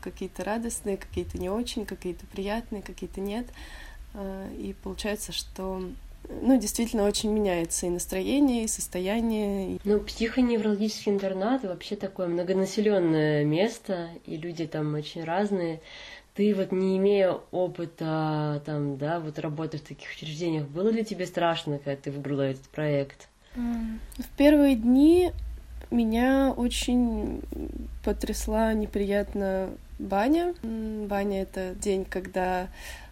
Какие-то 0.00 0.44
радостные, 0.44 0.96
какие-то 0.96 1.38
не 1.38 1.48
очень, 1.48 1.86
какие-то 1.86 2.26
приятные, 2.26 2.82
какие-то 2.82 3.20
нет. 3.20 3.46
А, 4.14 4.48
и 4.52 4.74
получается, 4.82 5.32
что 5.32 5.82
ну, 6.28 6.58
действительно 6.58 7.04
очень 7.04 7.30
меняется 7.30 7.86
и 7.86 7.90
настроение, 7.90 8.64
и 8.64 8.68
состояние. 8.68 9.78
Ну, 9.84 10.00
психоневрологический 10.00 11.12
интернат 11.12 11.62
вообще 11.64 11.96
такое 11.96 12.26
многонаселенное 12.26 13.44
место, 13.44 14.10
и 14.26 14.36
люди 14.36 14.66
там 14.66 14.94
очень 14.94 15.24
разные 15.24 15.80
ты 16.36 16.54
вот 16.54 16.70
не 16.70 16.98
имея 16.98 17.32
опыта 17.50 18.62
там, 18.64 18.98
да, 18.98 19.20
вот 19.20 19.38
работы 19.38 19.78
в 19.78 19.82
таких 19.82 20.10
учреждениях, 20.10 20.66
было 20.68 20.90
ли 20.90 21.04
тебе 21.04 21.26
страшно, 21.26 21.78
когда 21.78 21.96
ты 21.96 22.10
выбрала 22.10 22.42
этот 22.42 22.68
проект? 22.68 23.28
В 23.54 24.28
первые 24.36 24.76
дни 24.76 25.32
меня 25.90 26.52
очень 26.54 27.40
потрясла 28.04 28.74
неприятно 28.74 29.70
баня. 29.98 30.54
Баня— 30.62 31.42
это 31.42 31.74
день, 31.74 32.04
когда 32.04 32.68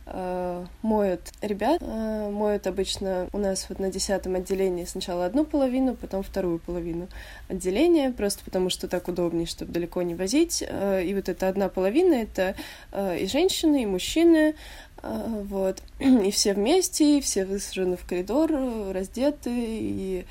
э, 0.06 0.64
моют 0.82 1.32
ребят. 1.40 1.82
Э, 1.82 2.30
моют 2.30 2.66
обычно 2.66 3.28
у 3.32 3.38
нас 3.38 3.66
вот 3.68 3.78
на 3.78 3.90
десятом 3.90 4.34
отделении 4.34 4.84
сначала 4.84 5.26
одну 5.26 5.44
половину, 5.44 5.94
потом 5.94 6.22
вторую 6.22 6.58
половину 6.58 7.08
отделения, 7.48 8.10
просто 8.10 8.44
потому 8.44 8.70
что 8.70 8.88
так 8.88 9.08
удобнее, 9.08 9.46
чтобы 9.46 9.72
далеко 9.72 10.02
не 10.02 10.14
возить. 10.14 10.64
Э, 10.66 11.02
и 11.04 11.14
вот 11.14 11.28
эта 11.28 11.48
одна 11.48 11.68
половина— 11.68 12.14
это 12.14 12.54
и 12.94 13.26
женщины, 13.26 13.82
и 13.82 13.86
мужчины, 13.86 14.54
вот. 15.02 15.82
И 15.98 16.30
все 16.30 16.54
вместе, 16.54 17.18
и 17.18 17.20
все 17.20 17.44
высажены 17.44 17.96
в 17.98 18.06
коридор, 18.06 18.50
раздеты, 18.92 19.50
и 19.50 20.24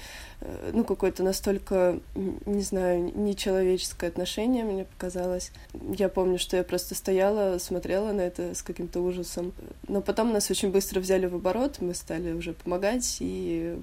ну, 0.72 0.84
какое-то 0.84 1.24
настолько, 1.24 2.00
не 2.16 2.62
знаю, 2.62 3.12
нечеловеческое 3.16 4.10
отношение, 4.10 4.64
мне 4.64 4.86
показалось. 4.86 5.52
Я 5.98 6.10
помню, 6.10 6.40
что 6.40 6.58
я 6.58 6.64
просто 6.64 6.96
стояла, 6.96 7.58
смотрела 7.60 8.12
на 8.12 8.22
это 8.22 8.56
с 8.56 8.62
каким-то 8.62 9.02
ужасом. 9.02 9.54
Но 9.88 10.02
потом 10.02 10.34
нас 10.34 10.50
очень 10.52 10.72
быстро 10.72 11.00
взяли 11.00 11.28
в 11.28 11.36
оборот, 11.36 11.78
мы 11.80 11.94
стали 11.94 12.34
уже 12.34 12.54
помогать 12.54 13.18
и, 13.20 13.78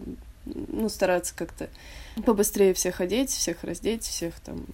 ну, 0.44 0.88
стараться 0.88 1.34
как-то 1.34 1.68
побыстрее 2.24 2.74
всех 2.74 3.00
одеть, 3.00 3.30
всех 3.30 3.64
раздеть, 3.64 4.04
всех 4.04 4.38
там 4.40 4.66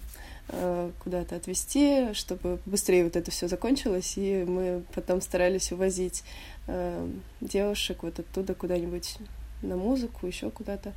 э, 0.49 0.91
куда-то 1.03 1.35
отвезти, 1.35 2.13
чтобы 2.13 2.59
быстрее 2.65 3.03
вот 3.03 3.15
это 3.15 3.31
все 3.31 3.47
закончилось, 3.47 4.13
и 4.17 4.43
мы 4.45 4.83
потом 4.93 5.21
старались 5.21 5.71
увозить 5.71 6.23
э, 6.67 7.07
девушек 7.41 8.03
вот 8.03 8.19
оттуда 8.19 8.53
куда-нибудь 8.53 9.17
на 9.61 9.75
музыку, 9.75 10.27
еще 10.27 10.49
куда-то. 10.49 10.93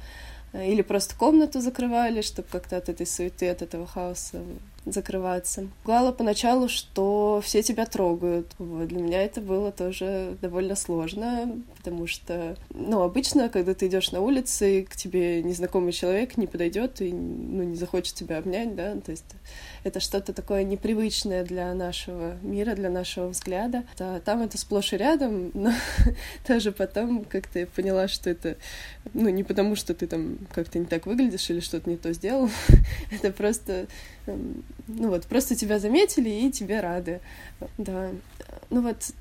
Или 0.53 0.83
просто 0.83 1.15
комнату 1.15 1.61
закрывали, 1.61 2.23
чтобы 2.23 2.49
как-то 2.51 2.77
от 2.77 2.89
этой 2.89 3.07
суеты, 3.07 3.49
от 3.49 3.63
этого 3.63 3.87
хаоса 3.87 4.43
закрываться. 4.87 5.69
Пугало 5.83 6.13
поначалу, 6.13 6.69
что 6.69 7.41
все 7.45 7.63
тебя 7.63 7.87
трогают. 7.87 8.53
Вот. 8.59 8.89
Для 8.89 9.01
меня 9.01 9.23
это 9.23 9.41
было 9.41 9.73
тоже 9.73 10.37
довольно 10.41 10.75
сложно, 10.75 11.61
потому 11.77 12.07
что, 12.07 12.57
ну, 12.71 13.03
обычно, 13.03 13.49
когда 13.49 13.75
ты 13.75 13.87
идешь 13.89 14.13
на 14.13 14.21
улице, 14.21 14.87
к 14.89 14.97
тебе 14.97 15.43
незнакомый 15.43 15.93
человек 15.93 16.37
не 16.37 16.47
подойдет 16.47 17.01
и 17.01 17.13
ну, 17.13 17.63
не 17.63 17.77
захочет 17.77 18.15
тебя 18.15 18.39
обнять, 18.39 18.75
да, 18.75 18.97
то 18.97 19.11
есть 19.11 19.25
это 19.85 20.01
что-то 20.01 20.33
такое 20.33 20.63
непривычное 20.65 21.45
для 21.45 21.73
нашего 21.75 22.37
мира, 22.43 22.75
для 22.75 22.91
нашего 22.91 23.29
взгляда. 23.29 23.85
А 23.99 24.21
там 24.21 24.43
это 24.43 24.59
сплошь 24.59 24.93
и 24.93 24.97
рядом, 24.97 25.51
но 25.55 25.73
тоже 26.47 26.73
потом 26.73 27.25
как-то 27.25 27.61
я 27.61 27.67
поняла, 27.67 28.09
что 28.09 28.31
это, 28.31 28.57
ну, 29.15 29.29
не 29.29 29.45
потому, 29.45 29.77
что 29.77 29.95
ты 29.95 30.07
там 30.07 30.39
как-то 30.53 30.79
не 30.79 30.87
так 30.87 31.07
выглядишь 31.07 31.49
или 31.51 31.61
что-то 31.61 31.89
не 31.89 31.97
то 31.97 32.13
сделал, 32.13 32.51
это 33.11 33.31
просто, 33.33 33.87
ну 34.89 35.09
вот, 35.09 35.27
просто 35.27 35.55
тебя 35.55 35.79
заметили 35.79 36.29
и 36.29 36.51
тебе 36.51 36.81
рады, 36.81 37.21
да. 37.79 38.11
Ну 38.71 38.83
вот, 38.83 39.13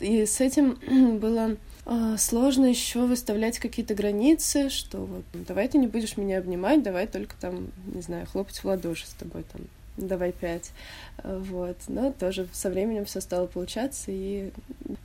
и 0.00 0.26
с 0.26 0.40
этим 0.40 1.18
было 1.18 1.56
а, 1.84 2.16
сложно 2.16 2.66
еще 2.66 3.06
выставлять 3.06 3.58
какие-то 3.58 3.94
границы, 3.94 4.68
что 4.68 4.98
вот 4.98 5.24
давай 5.32 5.68
ты 5.68 5.78
не 5.78 5.86
будешь 5.86 6.16
меня 6.16 6.38
обнимать, 6.38 6.82
давай 6.82 7.06
только 7.06 7.34
там, 7.40 7.68
не 7.94 8.02
знаю, 8.02 8.26
хлопать 8.26 8.58
в 8.58 8.64
ладоши 8.64 9.06
с 9.06 9.14
тобой 9.14 9.44
там 9.52 9.62
давай 9.98 10.32
пять. 10.32 10.70
Э, 11.18 11.38
вот. 11.38 11.76
Но 11.88 12.12
тоже 12.12 12.48
со 12.52 12.70
временем 12.70 13.04
все 13.04 13.20
стало 13.20 13.46
получаться, 13.46 14.10
и 14.10 14.50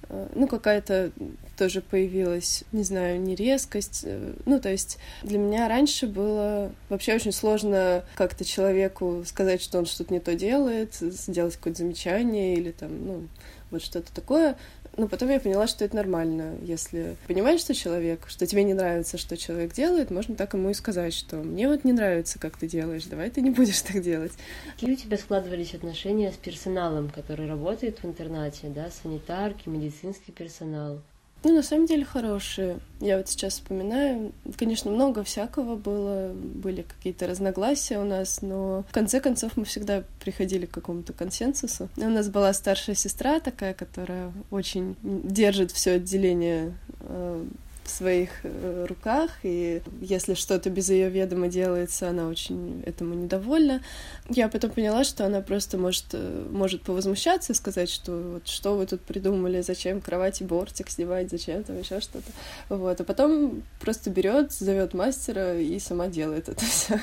э, 0.09 0.27
ну, 0.35 0.47
какая-то 0.47 1.11
тоже 1.57 1.81
появилась, 1.81 2.63
не 2.71 2.83
знаю, 2.83 3.21
нерезкость. 3.21 4.01
Э, 4.05 4.33
ну, 4.45 4.59
то 4.59 4.69
есть 4.69 4.97
для 5.23 5.37
меня 5.37 5.67
раньше 5.67 6.07
было 6.07 6.71
вообще 6.89 7.15
очень 7.15 7.31
сложно 7.31 8.03
как-то 8.15 8.45
человеку 8.45 9.23
сказать, 9.25 9.61
что 9.61 9.79
он 9.79 9.85
что-то 9.85 10.13
не 10.13 10.19
то 10.19 10.35
делает, 10.35 10.95
сделать 10.95 11.55
какое-то 11.55 11.79
замечание 11.79 12.55
или 12.55 12.71
там, 12.71 13.05
ну, 13.05 13.27
вот 13.71 13.83
что-то 13.83 14.13
такое. 14.13 14.57
Но 14.95 15.07
потом 15.07 15.29
я 15.29 15.39
поняла, 15.39 15.65
что 15.65 15.83
это 15.83 15.95
нормально. 15.95 16.55
Если 16.61 17.15
понимаешь, 17.27 17.61
что 17.61 17.73
человек, 17.73 18.25
что 18.27 18.45
тебе 18.45 18.63
не 18.63 18.75
нравится, 18.75 19.17
что 19.17 19.35
человек 19.35 19.73
делает, 19.73 20.11
можно 20.11 20.35
так 20.35 20.53
ему 20.53 20.69
и 20.69 20.73
сказать, 20.75 21.15
что 21.15 21.37
мне 21.37 21.67
вот 21.67 21.83
не 21.83 21.93
нравится, 21.93 22.37
как 22.37 22.57
ты 22.57 22.67
делаешь, 22.67 23.05
давай 23.05 23.31
ты 23.31 23.41
не 23.41 23.49
будешь 23.49 23.81
так 23.81 24.03
делать. 24.03 24.33
Какие 24.73 24.93
у 24.93 24.95
тебя 24.95 25.17
складывались 25.17 25.73
отношения 25.73 26.31
с 26.31 26.35
персоналом, 26.35 27.09
который 27.09 27.47
работает 27.47 28.03
в 28.03 28.05
интернате, 28.05 28.67
да, 28.67 28.91
санитарки, 28.91 29.67
медицинский 29.67 30.31
персонал? 30.31 31.01
Ну, 31.43 31.53
на 31.53 31.61
самом 31.61 31.87
деле 31.87 32.05
хорошие. 32.05 32.79
Я 33.01 33.17
вот 33.17 33.27
сейчас 33.27 33.55
вспоминаю, 33.55 34.31
конечно, 34.57 34.89
много 34.89 35.23
всякого 35.23 35.75
было, 35.75 36.31
были 36.33 36.83
какие-то 36.83 37.27
разногласия 37.27 37.99
у 37.99 38.05
нас, 38.05 38.41
но 38.41 38.85
в 38.89 38.93
конце 38.93 39.19
концов 39.19 39.57
мы 39.57 39.65
всегда 39.65 40.03
приходили 40.21 40.65
к 40.65 40.71
какому-то 40.71 41.11
консенсусу. 41.11 41.89
И 41.97 42.01
у 42.01 42.09
нас 42.09 42.29
была 42.29 42.53
старшая 42.53 42.95
сестра 42.95 43.41
такая, 43.41 43.73
которая 43.73 44.31
очень 44.51 44.95
держит 45.03 45.71
все 45.71 45.93
отделение 45.93 46.73
э, 47.01 47.45
в 47.83 47.89
своих 47.89 48.29
э, 48.43 48.85
руках, 48.87 49.31
и 49.43 49.81
если 50.01 50.33
что-то 50.33 50.69
без 50.69 50.89
ее 50.89 51.09
ведома 51.09 51.47
делается, 51.47 52.09
она 52.09 52.27
очень 52.27 52.81
этому 52.85 53.13
недовольна. 53.13 53.81
Я 54.29 54.47
потом 54.47 54.71
поняла, 54.71 55.03
что 55.03 55.25
она 55.25 55.41
просто 55.41 55.77
может, 55.77 56.05
э, 56.13 56.47
может 56.49 56.81
повозмущаться 56.83 57.51
и 57.51 57.55
сказать, 57.55 57.89
что 57.89 58.11
вот 58.33 58.47
что 58.47 58.77
вы 58.77 58.85
тут 58.85 59.01
придумали, 59.01 59.61
зачем 59.61 59.99
кровати 59.99 60.43
бортик 60.43 60.89
снимать, 60.89 61.29
зачем 61.29 61.63
там 61.63 61.77
еще 61.77 61.99
что-то. 61.99 62.31
Вот. 62.69 63.01
А 63.01 63.03
потом 63.03 63.63
просто 63.81 64.09
берет, 64.09 64.53
зовет 64.53 64.93
мастера 64.93 65.59
и 65.59 65.77
сама 65.79 66.07
делает 66.07 66.49
это 66.49 66.63
все. 66.65 66.99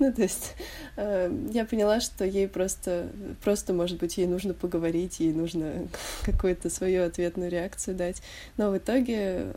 ну, 0.00 0.12
то 0.12 0.22
есть 0.22 0.54
э, 0.96 1.32
я 1.52 1.64
поняла, 1.64 2.00
что 2.00 2.24
ей 2.24 2.48
просто, 2.48 3.08
просто, 3.42 3.72
может 3.72 3.98
быть, 3.98 4.18
ей 4.18 4.26
нужно 4.26 4.52
поговорить, 4.52 5.20
ей 5.20 5.32
нужно 5.32 5.88
какую-то 6.24 6.70
свою 6.70 7.04
ответную 7.04 7.50
реакцию 7.50 7.96
дать. 7.96 8.20
Но 8.56 8.70
в 8.70 8.78
итоге 8.78 9.52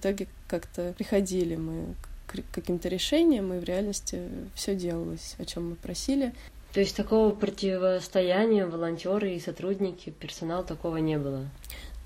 итоге 0.00 0.26
как-то 0.48 0.94
приходили 0.96 1.56
мы 1.56 1.94
к 2.26 2.42
каким-то 2.52 2.88
решениям, 2.88 3.52
и 3.52 3.58
в 3.58 3.64
реальности 3.64 4.22
все 4.54 4.74
делалось, 4.74 5.34
о 5.38 5.44
чем 5.44 5.70
мы 5.70 5.74
просили. 5.76 6.32
То 6.72 6.80
есть 6.80 6.96
такого 6.96 7.34
противостояния 7.34 8.66
волонтеры 8.66 9.34
и 9.34 9.40
сотрудники, 9.40 10.10
персонал 10.10 10.64
такого 10.64 10.98
не 10.98 11.18
было? 11.18 11.48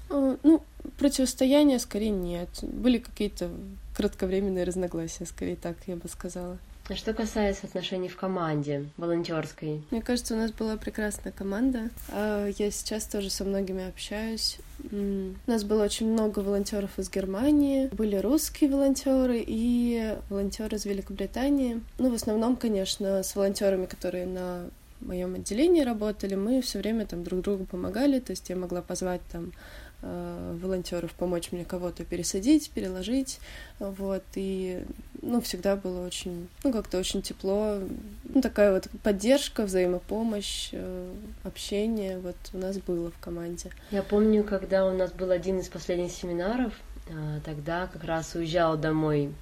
А, 0.09 0.37
ну, 0.43 0.63
противостояния 0.99 1.79
скорее 1.79 2.11
нет. 2.11 2.49
Были 2.63 2.99
какие-то 2.99 3.51
кратковременные 3.97 4.65
разногласия, 4.65 5.27
скорее 5.27 5.57
так, 5.57 5.77
я 5.87 5.97
бы 5.97 6.09
сказала. 6.09 6.59
А 6.87 6.95
что 6.97 7.15
касается 7.15 7.67
отношений 7.67 8.09
в 8.09 8.17
команде 8.17 8.91
волонтерской? 8.99 9.83
Мне 9.91 10.03
кажется, 10.03 10.35
у 10.35 10.37
нас 10.37 10.53
была 10.53 10.77
прекрасная 10.77 11.33
команда. 11.33 11.89
А, 12.11 12.47
я 12.47 12.71
сейчас 12.71 13.07
тоже 13.07 13.31
со 13.31 13.45
многими 13.45 13.89
общаюсь. 13.89 14.59
У 14.93 15.51
нас 15.51 15.65
было 15.65 15.85
очень 15.85 16.13
много 16.13 16.41
волонтеров 16.41 16.99
из 16.99 17.11
Германии, 17.11 17.89
были 17.89 18.17
русские 18.17 18.69
волонтеры 18.69 19.43
и 19.47 20.15
волонтеры 20.29 20.77
из 20.77 20.85
Великобритании. 20.85 21.81
Ну, 21.99 22.11
в 22.11 22.15
основном, 22.15 22.57
конечно, 22.57 23.23
с 23.23 23.35
волонтерами, 23.35 23.87
которые 23.87 24.27
на 24.27 24.69
моем 25.01 25.35
отделении 25.35 25.83
работали, 25.83 26.35
мы 26.35 26.61
все 26.61 26.81
время 26.81 27.07
там 27.07 27.25
друг 27.25 27.41
другу 27.41 27.65
помогали, 27.65 28.21
то 28.21 28.33
есть 28.33 28.49
я 28.51 28.57
могла 28.57 28.83
позвать 28.83 29.21
там 29.31 29.53
волонтеров 30.61 31.13
помочь 31.13 31.53
мне 31.53 31.65
кого-то 31.65 32.05
пересадить, 32.05 32.71
переложить, 32.71 33.41
вот, 33.79 34.23
и, 34.35 34.85
ну, 35.23 35.41
всегда 35.41 35.77
было 35.77 36.07
очень, 36.07 36.49
ну, 36.63 36.73
как-то 36.73 36.99
очень 36.99 37.23
тепло, 37.23 37.79
ну, 38.25 38.41
такая 38.43 38.73
вот 38.73 38.89
поддержка, 39.03 39.65
взаимопомощь, 39.65 40.71
э, 40.73 41.13
общение, 41.43 42.19
вот, 42.19 42.37
у 42.53 42.59
нас 42.59 42.79
было 42.79 43.11
в 43.11 43.19
команде. 43.19 43.71
Я 43.91 44.03
помню, 44.03 44.45
когда 44.45 44.87
у 44.87 44.97
нас 44.97 45.13
был 45.13 45.31
один 45.31 45.59
из 45.61 45.69
последних 45.69 46.13
семинаров, 46.13 46.75
э, 47.09 47.41
тогда 47.45 47.87
как 47.87 48.05
раз 48.05 48.35
уезжала 48.35 48.77
домой 48.77 49.33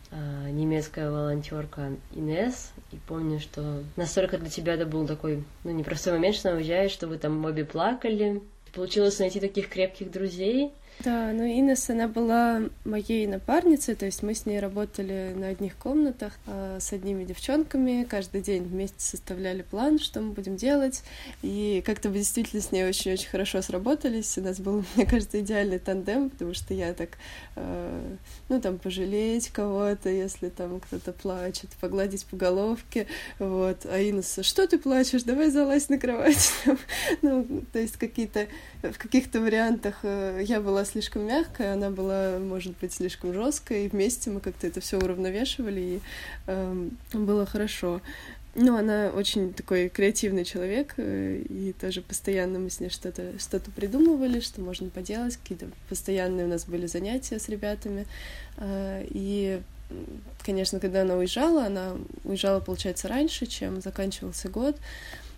немецкая 0.50 1.10
волонтерка 1.10 1.90
Инес, 2.12 2.72
и 2.92 2.96
помню, 3.08 3.40
что 3.40 3.82
настолько 3.96 4.38
для 4.38 4.50
тебя 4.50 4.74
это 4.74 4.86
был 4.86 5.06
такой, 5.06 5.44
ну, 5.64 5.70
непростой 5.70 6.12
момент, 6.12 6.36
что 6.36 6.50
она 6.50 6.58
уезжает, 6.58 6.90
что 6.90 7.06
вы 7.06 7.18
там 7.18 7.44
обе 7.44 7.64
плакали, 7.64 8.42
получилось 8.72 9.18
найти 9.18 9.40
таких 9.40 9.68
крепких 9.68 10.10
друзей, 10.10 10.72
да, 11.00 11.32
ну 11.32 11.44
Инес, 11.44 11.90
она 11.90 12.06
была 12.06 12.62
моей 12.84 13.26
напарницей, 13.26 13.96
то 13.96 14.06
есть 14.06 14.22
мы 14.22 14.34
с 14.34 14.46
ней 14.46 14.60
работали 14.60 15.32
на 15.34 15.48
одних 15.48 15.74
комнатах 15.76 16.32
э, 16.46 16.78
с 16.80 16.92
одними 16.92 17.24
девчонками, 17.24 18.06
каждый 18.08 18.40
день 18.40 18.62
вместе 18.62 19.00
составляли 19.00 19.62
план, 19.62 19.98
что 19.98 20.20
мы 20.20 20.32
будем 20.32 20.56
делать, 20.56 21.02
и 21.42 21.82
как-то 21.84 22.08
мы 22.08 22.18
действительно 22.18 22.62
с 22.62 22.70
ней 22.70 22.84
очень-очень 22.84 23.28
хорошо 23.28 23.62
сработались, 23.62 24.38
у 24.38 24.42
нас 24.42 24.60
был, 24.60 24.84
мне 24.94 25.06
кажется, 25.06 25.40
идеальный 25.40 25.80
тандем, 25.80 26.30
потому 26.30 26.54
что 26.54 26.72
я 26.72 26.92
так, 26.94 27.10
э, 27.56 28.16
ну, 28.48 28.60
там, 28.60 28.78
пожалеть 28.78 29.48
кого-то, 29.48 30.08
если 30.08 30.50
там 30.50 30.78
кто-то 30.78 31.12
плачет, 31.12 31.70
погладить 31.80 32.26
по 32.26 32.36
головке, 32.36 33.08
вот, 33.40 33.86
а 33.86 34.00
Инес, 34.00 34.38
что 34.42 34.68
ты 34.68 34.78
плачешь, 34.78 35.24
давай 35.24 35.50
залазь 35.50 35.88
на 35.88 35.98
кровать, 35.98 36.52
ну, 37.22 37.64
то 37.72 37.80
есть 37.80 37.96
какие-то, 37.96 38.46
в 38.82 38.98
каких-то 38.98 39.40
вариантах 39.40 39.98
э, 40.04 40.42
я 40.44 40.60
была 40.60 40.81
слишком 40.84 41.26
мягкая, 41.26 41.74
она 41.74 41.90
была, 41.90 42.38
может 42.38 42.74
быть, 42.80 42.92
слишком 42.92 43.32
жесткая, 43.32 43.86
и 43.86 43.88
вместе 43.88 44.30
мы 44.30 44.40
как-то 44.40 44.66
это 44.66 44.80
все 44.80 44.98
уравновешивали, 44.98 45.80
и 45.80 46.00
э, 46.46 46.88
было 47.12 47.46
хорошо. 47.46 48.00
Ну, 48.54 48.76
она 48.76 49.10
очень 49.14 49.54
такой 49.54 49.88
креативный 49.88 50.44
человек, 50.44 50.94
э, 50.98 51.42
и 51.48 51.72
тоже 51.72 52.02
постоянно 52.02 52.58
мы 52.58 52.68
с 52.68 52.80
ней 52.80 52.90
что-то 52.90 53.38
что 53.38 53.58
придумывали, 53.60 54.40
что 54.40 54.60
можно 54.60 54.90
поделать, 54.90 55.36
какие-то 55.38 55.68
постоянные 55.88 56.44
у 56.44 56.48
нас 56.48 56.66
были 56.66 56.86
занятия 56.86 57.38
с 57.38 57.48
ребятами. 57.48 58.06
А, 58.58 59.02
и, 59.08 59.62
конечно, 60.44 60.80
когда 60.80 61.00
она 61.00 61.16
уезжала, 61.16 61.64
она 61.64 61.96
уезжала, 62.24 62.60
получается, 62.60 63.08
раньше, 63.08 63.46
чем 63.46 63.80
заканчивался 63.80 64.50
год, 64.50 64.76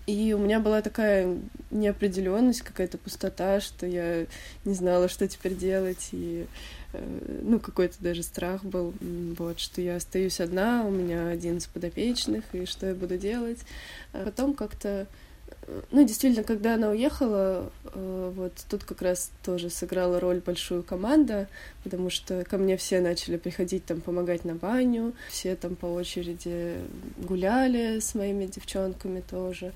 и 0.06 0.34
у 0.34 0.38
меня 0.38 0.60
была 0.60 0.82
такая 0.82 1.38
неопределенность, 1.70 2.60
какая-то 2.60 2.98
пустота, 2.98 3.60
что 3.60 3.86
я 3.86 4.26
не 4.64 4.74
знала, 4.74 5.08
что 5.08 5.26
теперь 5.26 5.54
делать, 5.54 6.08
и 6.12 6.46
э, 6.92 7.40
ну, 7.42 7.58
какой-то 7.58 7.96
даже 8.00 8.22
страх 8.22 8.64
был, 8.64 8.92
вот, 9.00 9.58
что 9.58 9.80
я 9.80 9.96
остаюсь 9.96 10.40
одна, 10.40 10.84
у 10.84 10.90
меня 10.90 11.28
один 11.28 11.56
из 11.56 11.66
подопечных, 11.66 12.44
и 12.52 12.66
что 12.66 12.88
я 12.88 12.94
буду 12.94 13.16
делать. 13.16 13.60
А 14.12 14.24
потом 14.24 14.54
как-то 14.54 15.06
ну, 15.90 16.04
действительно, 16.04 16.44
когда 16.44 16.74
она 16.74 16.90
уехала, 16.90 17.70
э, 17.84 18.32
вот 18.34 18.52
тут 18.68 18.84
как 18.84 19.02
раз 19.02 19.30
тоже 19.42 19.70
сыграла 19.70 20.20
роль 20.20 20.40
большую 20.40 20.82
команда, 20.82 21.48
потому 21.82 22.10
что 22.10 22.44
ко 22.44 22.58
мне 22.58 22.76
все 22.76 23.00
начали 23.00 23.36
приходить 23.36 23.84
там 23.84 24.00
помогать 24.00 24.44
на 24.44 24.54
баню, 24.54 25.14
все 25.28 25.56
там 25.56 25.76
по 25.76 25.86
очереди 25.86 26.76
гуляли 27.18 28.00
с 28.00 28.14
моими 28.14 28.46
девчонками 28.46 29.20
тоже. 29.20 29.72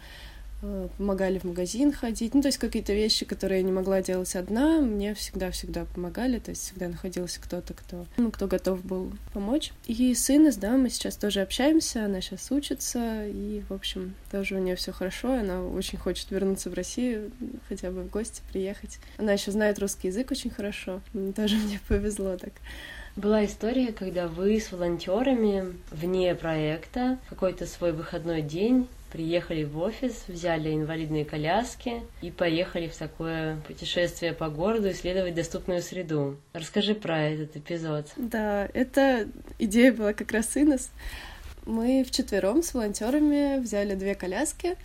Э, 0.61 0.89
помогали 0.97 1.39
в 1.39 1.45
магазин 1.45 1.93
ходить. 1.93 2.35
Ну, 2.35 2.43
то 2.43 2.49
есть 2.49 2.59
какие-то 2.59 2.93
вещи, 2.93 3.25
которые 3.25 3.61
я 3.61 3.65
не 3.65 3.71
могла 3.71 4.03
делать 4.03 4.35
одна, 4.35 4.81
мне 4.81 5.15
всегда-всегда 5.15 5.85
помогали. 5.85 6.41
То 6.41 6.51
есть 6.51 6.63
всегда 6.63 6.89
находился 6.89 7.41
кто-то, 7.41 7.75
кто, 7.75 8.07
ну, 8.17 8.33
кто 8.33 8.49
готов 8.49 8.85
был 8.85 9.13
помочь. 9.33 9.73
И 9.87 10.15
сын, 10.15 10.49
да, 10.57 10.73
мы 10.77 10.89
сейчас 10.91 11.17
тоже 11.17 11.43
общаемся, 11.43 12.07
она 12.07 12.21
сейчас 12.21 12.51
учится, 12.51 13.27
и, 13.27 13.63
в 13.69 13.73
общем, 13.73 14.15
тоже 14.31 14.57
у 14.57 14.59
нее 14.59 14.77
все 14.77 14.93
хорошо. 14.93 15.35
Она 15.35 15.63
очень 15.63 15.99
хочет 15.99 16.31
вернуться 16.31 16.71
в 16.71 16.75
Россию, 16.75 17.31
хотя 17.69 17.91
бы 17.91 18.03
в 18.03 18.11
гости 18.11 18.43
приехать. 18.51 18.99
Она 19.19 19.33
еще 19.33 19.51
знает 19.53 19.79
русский 19.79 20.09
язык 20.09 20.31
очень 20.31 20.51
хорошо. 20.51 21.01
Тоже 21.37 21.57
мне 21.67 21.81
повезло 21.87 22.37
так. 22.37 22.53
Была 23.15 23.45
история, 23.45 23.93
когда 23.93 24.29
вы 24.29 24.61
с 24.61 24.71
волонтерами 24.71 25.75
вне 25.91 26.35
проекта 26.35 27.19
какой-то 27.29 27.67
свой 27.67 27.93
выходной 27.93 28.43
день 28.43 28.87
приехали 29.11 29.65
в 29.65 29.79
офис, 29.79 30.25
взяли 30.29 30.75
инвалидные 30.75 31.25
коляски 31.25 32.03
и 32.23 32.31
поехали 32.31 32.89
в 32.89 32.97
такое 32.97 33.57
путешествие 33.67 34.33
по 34.33 34.49
городу 34.49 34.91
исследовать 34.91 35.35
доступную 35.35 35.83
среду. 35.83 36.37
Расскажи 36.53 36.95
про 36.95 37.29
этот 37.29 37.57
эпизод. 37.57 38.07
Да, 38.17 38.69
эта 38.75 39.29
идея 39.59 39.93
была 39.93 40.13
как 40.13 40.33
раз 40.33 40.57
Инес. 40.57 40.91
Мы 41.67 42.03
вчетвером 42.03 42.63
с 42.63 42.73
волонтерами 42.73 43.59
взяли 43.59 43.95
две 43.95 44.15
коляски, 44.15 44.77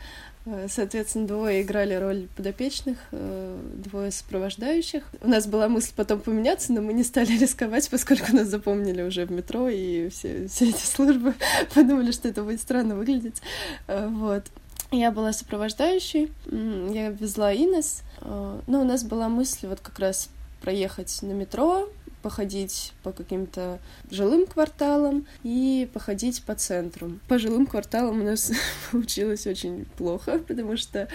соответственно, 0.67 1.27
двое 1.27 1.61
играли 1.61 1.93
роль 1.93 2.27
подопечных, 2.35 2.97
э, 3.11 3.59
двое 3.85 4.11
сопровождающих. 4.11 5.03
У 5.21 5.27
нас 5.27 5.47
была 5.47 5.69
мысль 5.69 5.91
потом 5.95 6.19
поменяться, 6.19 6.73
но 6.73 6.81
мы 6.81 6.93
не 6.93 7.03
стали 7.03 7.37
рисковать, 7.39 7.89
поскольку 7.89 8.35
нас 8.35 8.47
запомнили 8.47 9.01
уже 9.01 9.25
в 9.25 9.31
метро, 9.31 9.69
и 9.69 10.09
все, 10.09 10.47
все 10.47 10.69
эти 10.69 10.85
службы 10.85 11.33
подумали, 11.73 12.11
что 12.11 12.27
это 12.27 12.43
будет 12.43 12.61
странно 12.61 12.95
выглядеть. 12.95 13.41
Э, 13.87 14.07
вот. 14.07 14.43
Я 14.91 15.09
была 15.11 15.33
сопровождающей, 15.33 16.31
я 16.45 17.09
везла 17.09 17.51
Инес, 17.51 18.03
но 18.21 18.81
у 18.81 18.83
нас 18.83 19.03
была 19.03 19.27
мысль 19.27 19.65
вот 19.65 19.79
как 19.79 19.97
раз 19.97 20.29
проехать 20.61 21.19
на 21.23 21.31
метро, 21.31 21.89
походить 22.23 22.93
по 23.03 23.11
каким-то 23.11 23.79
жилым 24.09 24.47
кварталам 24.47 25.27
и 25.43 25.87
походить 25.93 26.41
по 26.43 26.55
центру. 26.55 27.19
По 27.27 27.37
жилым 27.37 27.67
кварталам 27.67 28.21
у 28.21 28.23
нас 28.23 28.51
получилось 28.91 29.45
очень 29.45 29.85
плохо, 29.97 30.39
потому 30.39 30.77
что 30.77 31.09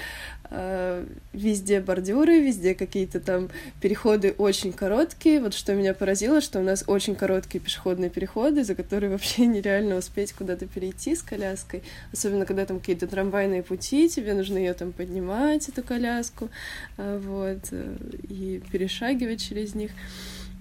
э, 0.51 1.07
везде 1.33 1.81
бордюры, 1.81 2.41
везде 2.41 2.75
какие-то 2.75 3.21
там 3.21 3.49
переходы 3.81 4.35
очень 4.37 4.73
короткие. 4.73 5.41
Вот 5.41 5.55
что 5.55 5.75
меня 5.75 5.95
поразило, 5.95 6.43
что 6.43 6.61
у 6.61 6.63
нас 6.63 6.85
очень 6.87 7.17
короткие 7.17 7.61
пешеходные 7.61 8.11
переходы, 8.11 8.63
за 8.63 8.75
которые 8.75 9.11
вообще 9.13 9.47
нереально 9.47 9.97
успеть 9.97 10.35
куда-то 10.35 10.67
перейти 10.67 11.17
с 11.17 11.23
коляской. 11.23 11.83
Особенно, 12.13 12.45
когда 12.45 12.67
там 12.67 12.81
какие-то 12.81 13.07
трамвайные 13.07 13.63
пути, 13.63 14.11
тебе 14.11 14.35
нужно 14.35 14.59
ее 14.59 14.75
там 14.75 14.93
поднимать, 14.93 15.69
эту 15.71 15.83
коляску, 15.83 16.51
э, 16.99 17.19
вот, 17.25 17.69
э, 17.71 17.97
и 18.29 18.63
перешагивать 18.71 19.41
через 19.41 19.75
них. 19.75 19.91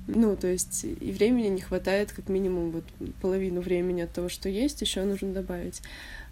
Ну, 0.08 0.38
то 0.38 0.48
есть 0.48 0.86
и 0.86 1.12
времени 1.12 1.48
не 1.48 1.62
хватает, 1.62 2.12
как 2.14 2.30
минимум, 2.30 2.72
вот 2.72 2.84
половину 3.22 3.62
времени 3.62 4.02
от 4.02 4.14
того, 4.14 4.30
что 4.30 4.48
есть, 4.48 4.82
еще 4.82 5.04
нужно 5.04 5.34
добавить. 5.34 5.82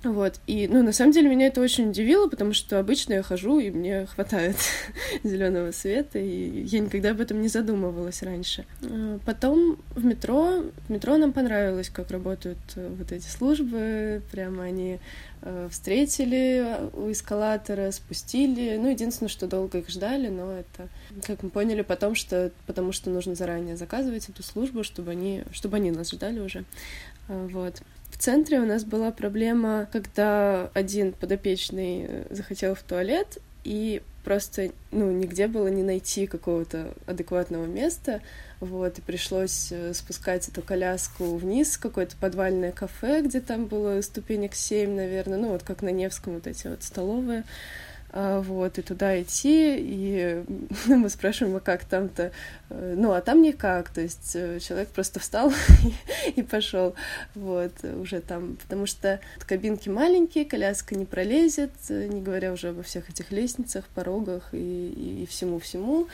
Вот. 0.03 0.39
И, 0.47 0.67
ну, 0.67 0.83
на 0.83 0.93
самом 0.93 1.11
деле, 1.11 1.29
меня 1.29 1.47
это 1.47 1.61
очень 1.61 1.89
удивило, 1.89 2.29
потому 2.29 2.53
что 2.53 2.79
обычно 2.79 3.13
я 3.13 3.23
хожу, 3.23 3.59
и 3.59 3.71
мне 3.71 4.05
хватает 4.05 4.55
зеленого 5.23 5.71
света, 5.71 6.19
и 6.19 6.63
я 6.65 6.79
никогда 6.79 7.11
об 7.11 7.21
этом 7.21 7.41
не 7.41 7.47
задумывалась 7.47 8.21
раньше. 8.21 8.65
А 8.83 9.19
потом 9.25 9.77
в 9.95 10.05
метро, 10.05 10.63
в 10.87 10.91
метро 10.91 11.17
нам 11.17 11.33
понравилось, 11.33 11.89
как 11.89 12.11
работают 12.11 12.57
э, 12.75 12.95
вот 12.97 13.11
эти 13.11 13.27
службы, 13.27 14.21
прямо 14.31 14.63
они 14.63 14.99
встретили 15.69 16.89
у 16.93 17.11
эскалатора, 17.11 17.91
спустили. 17.91 18.77
Ну, 18.77 18.89
единственное, 18.89 19.29
что 19.29 19.47
долго 19.47 19.79
их 19.79 19.89
ждали, 19.89 20.27
но 20.29 20.51
это, 20.51 20.89
как 21.23 21.43
мы 21.43 21.49
поняли 21.49 21.81
потом, 21.81 22.15
что 22.15 22.51
потому 22.65 22.91
что 22.91 23.09
нужно 23.09 23.35
заранее 23.35 23.77
заказывать 23.77 24.27
эту 24.27 24.41
службу, 24.43 24.83
чтобы 24.83 25.11
они, 25.11 25.43
чтобы 25.51 25.77
они 25.77 25.91
нас 25.91 26.11
ждали 26.11 26.39
уже. 26.39 26.65
А, 27.27 27.47
вот. 27.47 27.81
В 28.09 28.17
центре 28.17 28.59
у 28.59 28.65
нас 28.65 28.83
была 28.83 29.11
проблема, 29.11 29.87
когда 29.91 30.71
один 30.73 31.11
подопечный 31.11 32.05
э, 32.07 32.25
захотел 32.29 32.73
в 32.73 32.81
туалет, 32.81 33.39
и 33.63 34.01
просто, 34.25 34.71
ну, 34.91 35.11
нигде 35.11 35.47
было 35.47 35.67
не 35.67 35.83
найти 35.83 36.25
какого-то 36.25 36.93
адекватного 37.05 37.65
места, 37.65 38.21
вот, 38.59 38.97
и 38.97 39.01
пришлось 39.01 39.71
э, 39.71 39.93
спускать 39.93 40.49
эту 40.49 40.63
коляску 40.63 41.35
вниз, 41.37 41.77
какое-то 41.77 42.15
подвальное 42.17 42.71
кафе, 42.71 43.21
где 43.21 43.39
там 43.39 43.67
было 43.67 44.01
ступенек 44.01 44.55
семь, 44.55 44.95
наверное, 44.95 45.37
ну, 45.37 45.49
вот 45.49 45.61
как 45.61 45.83
на 45.83 45.89
Невском 45.89 46.33
вот 46.33 46.47
эти 46.47 46.67
вот 46.67 46.83
столовые, 46.83 47.43
вот, 48.15 48.77
и 48.77 48.81
туда 48.81 49.21
идти, 49.21 49.75
и 49.77 50.43
мы 50.87 51.09
спрашиваем, 51.09 51.57
а 51.57 51.59
как 51.59 51.83
там-то? 51.83 52.31
Э, 52.69 52.95
ну, 52.97 53.11
а 53.11 53.19
там 53.19 53.41
никак, 53.41 53.89
то 53.89 53.99
есть 53.99 54.31
э, 54.35 54.59
человек 54.61 54.87
просто 54.87 55.19
встал 55.19 55.51
и, 56.35 56.41
пошел, 56.41 56.95
вот, 57.35 57.73
уже 57.83 58.21
там, 58.21 58.55
потому 58.55 58.85
что 58.85 59.19
кабинки 59.39 59.89
маленькие, 59.89 60.45
коляска 60.45 60.95
не 60.95 61.05
пролезет, 61.05 61.71
не 61.89 62.21
говоря 62.21 62.53
уже 62.53 62.69
обо 62.69 62.83
всех 62.83 63.09
этих 63.09 63.33
лестницах, 63.33 63.83
порогах 63.93 64.47
и, 64.53 65.27
всему-всему, 65.29 66.07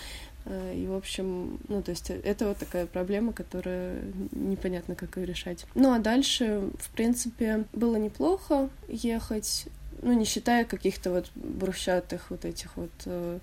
э, 0.45 0.75
и, 0.75 0.87
в 0.87 0.95
общем, 0.95 1.59
ну, 1.67 1.83
то 1.83 1.91
есть 1.91 2.09
это 2.09 2.47
вот 2.47 2.57
такая 2.57 2.87
проблема, 2.87 3.31
которая 3.31 3.99
непонятно, 4.31 4.95
как 4.95 5.17
ее 5.17 5.27
решать. 5.27 5.67
Ну, 5.75 5.93
а 5.93 5.99
дальше, 5.99 6.71
в 6.79 6.89
принципе, 6.89 7.65
было 7.73 7.97
неплохо 7.97 8.69
ехать 8.87 9.67
ну, 10.01 10.13
не 10.13 10.25
считая 10.25 10.65
каких-то 10.65 11.11
вот 11.11 11.31
брусчатых 11.35 12.31
вот 12.31 12.45
этих 12.45 12.75
вот 12.75 12.91
э, 13.05 13.39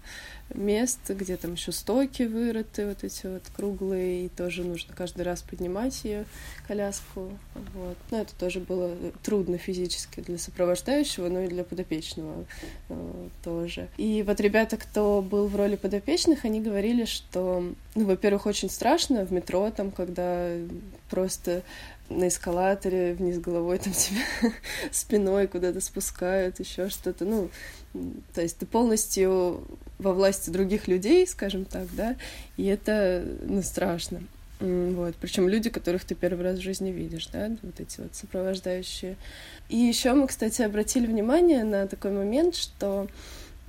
мест, 0.54 1.00
где 1.08 1.36
там 1.36 1.52
еще 1.52 1.72
стоки 1.72 2.24
вырыты, 2.24 2.86
вот 2.86 3.04
эти 3.04 3.26
вот 3.26 3.42
круглые, 3.54 4.26
и 4.26 4.28
тоже 4.28 4.64
нужно 4.64 4.94
каждый 4.94 5.22
раз 5.22 5.42
поднимать 5.42 6.04
ее 6.04 6.24
коляску, 6.66 7.30
вот. 7.74 7.96
Но 8.10 8.20
это 8.20 8.34
тоже 8.34 8.60
было 8.60 8.94
трудно 9.22 9.58
физически 9.58 10.20
для 10.20 10.38
сопровождающего, 10.38 11.28
но 11.28 11.42
и 11.42 11.48
для 11.48 11.64
подопечного 11.64 12.44
э, 12.88 13.28
тоже. 13.44 13.88
И 13.96 14.24
вот 14.26 14.40
ребята, 14.40 14.76
кто 14.76 15.22
был 15.22 15.46
в 15.46 15.56
роли 15.56 15.76
подопечных, 15.76 16.44
они 16.44 16.60
говорили, 16.60 17.04
что, 17.04 17.72
ну, 17.94 18.04
во-первых, 18.04 18.46
очень 18.46 18.70
страшно 18.70 19.24
в 19.24 19.32
метро, 19.32 19.70
там, 19.70 19.90
когда 19.90 20.50
просто 21.08 21.62
на 22.10 22.28
эскалаторе 22.28 23.14
вниз 23.14 23.38
головой 23.38 23.78
там 23.78 23.92
тебя 23.92 24.22
спиной 24.90 25.46
куда-то 25.46 25.80
спускают, 25.80 26.60
еще 26.60 26.88
что-то, 26.88 27.24
ну, 27.24 27.50
то 28.34 28.42
есть 28.42 28.58
ты 28.58 28.66
полностью 28.66 29.62
во 29.98 30.12
власти 30.12 30.50
других 30.50 30.88
людей, 30.88 31.26
скажем 31.26 31.64
так, 31.64 31.86
да, 31.92 32.16
и 32.56 32.64
это, 32.66 33.24
ну, 33.42 33.62
страшно. 33.62 34.22
Вот, 34.60 35.14
причем 35.20 35.48
люди, 35.48 35.70
которых 35.70 36.04
ты 36.04 36.16
первый 36.16 36.42
раз 36.42 36.58
в 36.58 36.62
жизни 36.62 36.90
видишь, 36.90 37.28
да, 37.28 37.50
вот 37.62 37.78
эти 37.78 38.00
вот 38.00 38.14
сопровождающие. 38.14 39.16
И 39.68 39.76
еще 39.76 40.14
мы, 40.14 40.26
кстати, 40.26 40.62
обратили 40.62 41.06
внимание 41.06 41.62
на 41.62 41.86
такой 41.86 42.10
момент, 42.10 42.56
что 42.56 43.06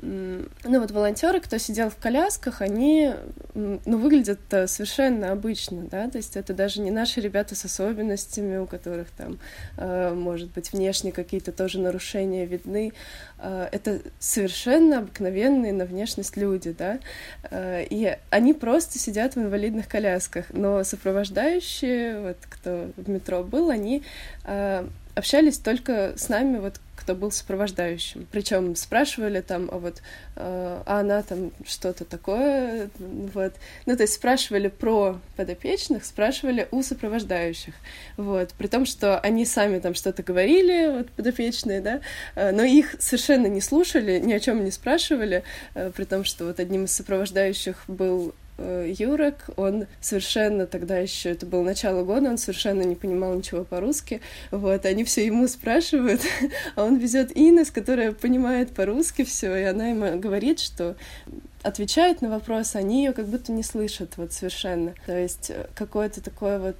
ну 0.01 0.79
вот 0.79 0.91
волонтеры, 0.91 1.39
кто 1.39 1.57
сидел 1.57 1.89
в 1.89 1.97
колясках, 1.97 2.61
они 2.61 3.13
ну, 3.53 3.79
выглядят 3.85 4.39
совершенно 4.49 5.31
обычно, 5.31 5.83
да, 5.83 6.09
то 6.09 6.17
есть 6.17 6.37
это 6.37 6.53
даже 6.53 6.81
не 6.81 6.91
наши 6.91 7.19
ребята 7.19 7.55
с 7.55 7.65
особенностями, 7.65 8.57
у 8.57 8.65
которых 8.65 9.09
там, 9.11 9.39
э, 9.77 10.13
может 10.13 10.51
быть, 10.51 10.71
внешне 10.71 11.11
какие-то 11.11 11.51
тоже 11.51 11.79
нарушения 11.79 12.45
видны, 12.45 12.93
э, 13.39 13.69
это 13.71 14.01
совершенно 14.19 14.99
обыкновенные 14.99 15.73
на 15.73 15.85
внешность 15.85 16.37
люди, 16.37 16.71
да, 16.77 16.99
э, 17.51 17.85
и 17.89 18.17
они 18.29 18.53
просто 18.53 18.99
сидят 18.99 19.35
в 19.35 19.39
инвалидных 19.39 19.87
колясках, 19.87 20.45
но 20.51 20.83
сопровождающие, 20.83 22.21
вот 22.21 22.37
кто 22.41 22.91
в 22.95 23.09
метро 23.09 23.43
был, 23.43 23.69
они 23.69 24.03
общались 25.15 25.57
только 25.57 26.13
с 26.15 26.29
нами, 26.29 26.57
вот 26.57 26.79
кто 26.99 27.15
был 27.15 27.31
сопровождающим. 27.31 28.27
Причем 28.31 28.75
спрашивали 28.75 29.41
там, 29.41 29.69
а 29.71 29.77
вот, 29.77 30.01
а 30.35 30.83
она 30.85 31.23
там 31.23 31.51
что-то 31.65 32.03
такое, 32.05 32.89
вот. 32.99 33.53
Ну, 33.85 33.95
то 33.95 34.03
есть 34.03 34.13
спрашивали 34.13 34.67
про 34.67 35.19
подопечных, 35.37 36.03
спрашивали 36.03 36.67
у 36.71 36.83
сопровождающих, 36.83 37.73
вот. 38.17 38.53
При 38.57 38.67
том, 38.67 38.85
что 38.85 39.19
они 39.19 39.45
сами 39.45 39.79
там 39.79 39.93
что-то 39.93 40.23
говорили, 40.23 40.97
вот, 40.97 41.09
подопечные, 41.11 41.81
да, 41.81 42.01
но 42.35 42.63
их 42.63 42.95
совершенно 42.99 43.47
не 43.47 43.61
слушали, 43.61 44.19
ни 44.19 44.33
о 44.33 44.39
чем 44.39 44.63
не 44.63 44.71
спрашивали, 44.71 45.43
при 45.73 46.03
том, 46.03 46.23
что 46.25 46.45
вот 46.45 46.59
одним 46.59 46.85
из 46.85 46.91
сопровождающих 46.91 47.83
был 47.87 48.33
Э, 48.48 48.48
Юрек, 48.85 49.45
он 49.55 49.87
совершенно 50.01 50.67
тогда 50.67 50.97
еще, 50.97 51.31
это 51.31 51.45
было 51.45 51.63
начало 51.63 52.03
года, 52.03 52.29
он 52.29 52.37
совершенно 52.37 52.81
не 52.83 52.95
понимал 52.95 53.33
ничего 53.35 53.63
по-русски, 53.63 54.21
вот, 54.51 54.85
они 54.85 55.03
все 55.03 55.25
ему 55.25 55.47
спрашивают, 55.47 56.21
а 56.75 56.83
он 56.83 56.97
везет 56.97 57.31
Инес, 57.35 57.71
которая 57.71 58.11
понимает 58.11 58.71
по-русски 58.71 59.23
все, 59.23 59.55
и 59.55 59.63
она 59.63 59.87
ему 59.87 60.19
говорит, 60.19 60.59
что 60.59 60.95
отвечает 61.61 62.21
на 62.21 62.29
вопросы, 62.29 62.77
они 62.77 63.03
ее 63.03 63.13
как 63.13 63.27
будто 63.27 63.51
не 63.51 63.63
слышат 63.63 64.17
вот 64.17 64.31
совершенно. 64.31 64.93
То 65.05 65.17
есть 65.17 65.49
э, 65.49 65.67
какое-то 65.75 66.21
такое 66.21 66.59
вот, 66.59 66.77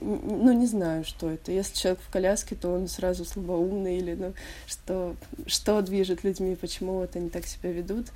ну 0.00 0.52
не 0.52 0.66
знаю, 0.66 1.04
что 1.04 1.30
это. 1.30 1.50
Если 1.50 1.74
человек 1.74 2.00
в 2.06 2.12
коляске, 2.12 2.54
то 2.54 2.68
он 2.68 2.88
сразу 2.88 3.24
слабоумный 3.24 3.98
или 3.98 4.14
ну 4.14 4.34
что 4.66 5.16
что 5.46 5.82
движет 5.82 6.22
людьми, 6.22 6.56
почему 6.56 6.94
вот 6.94 7.16
они 7.16 7.28
так 7.28 7.46
себя 7.46 7.72
ведут. 7.72 8.06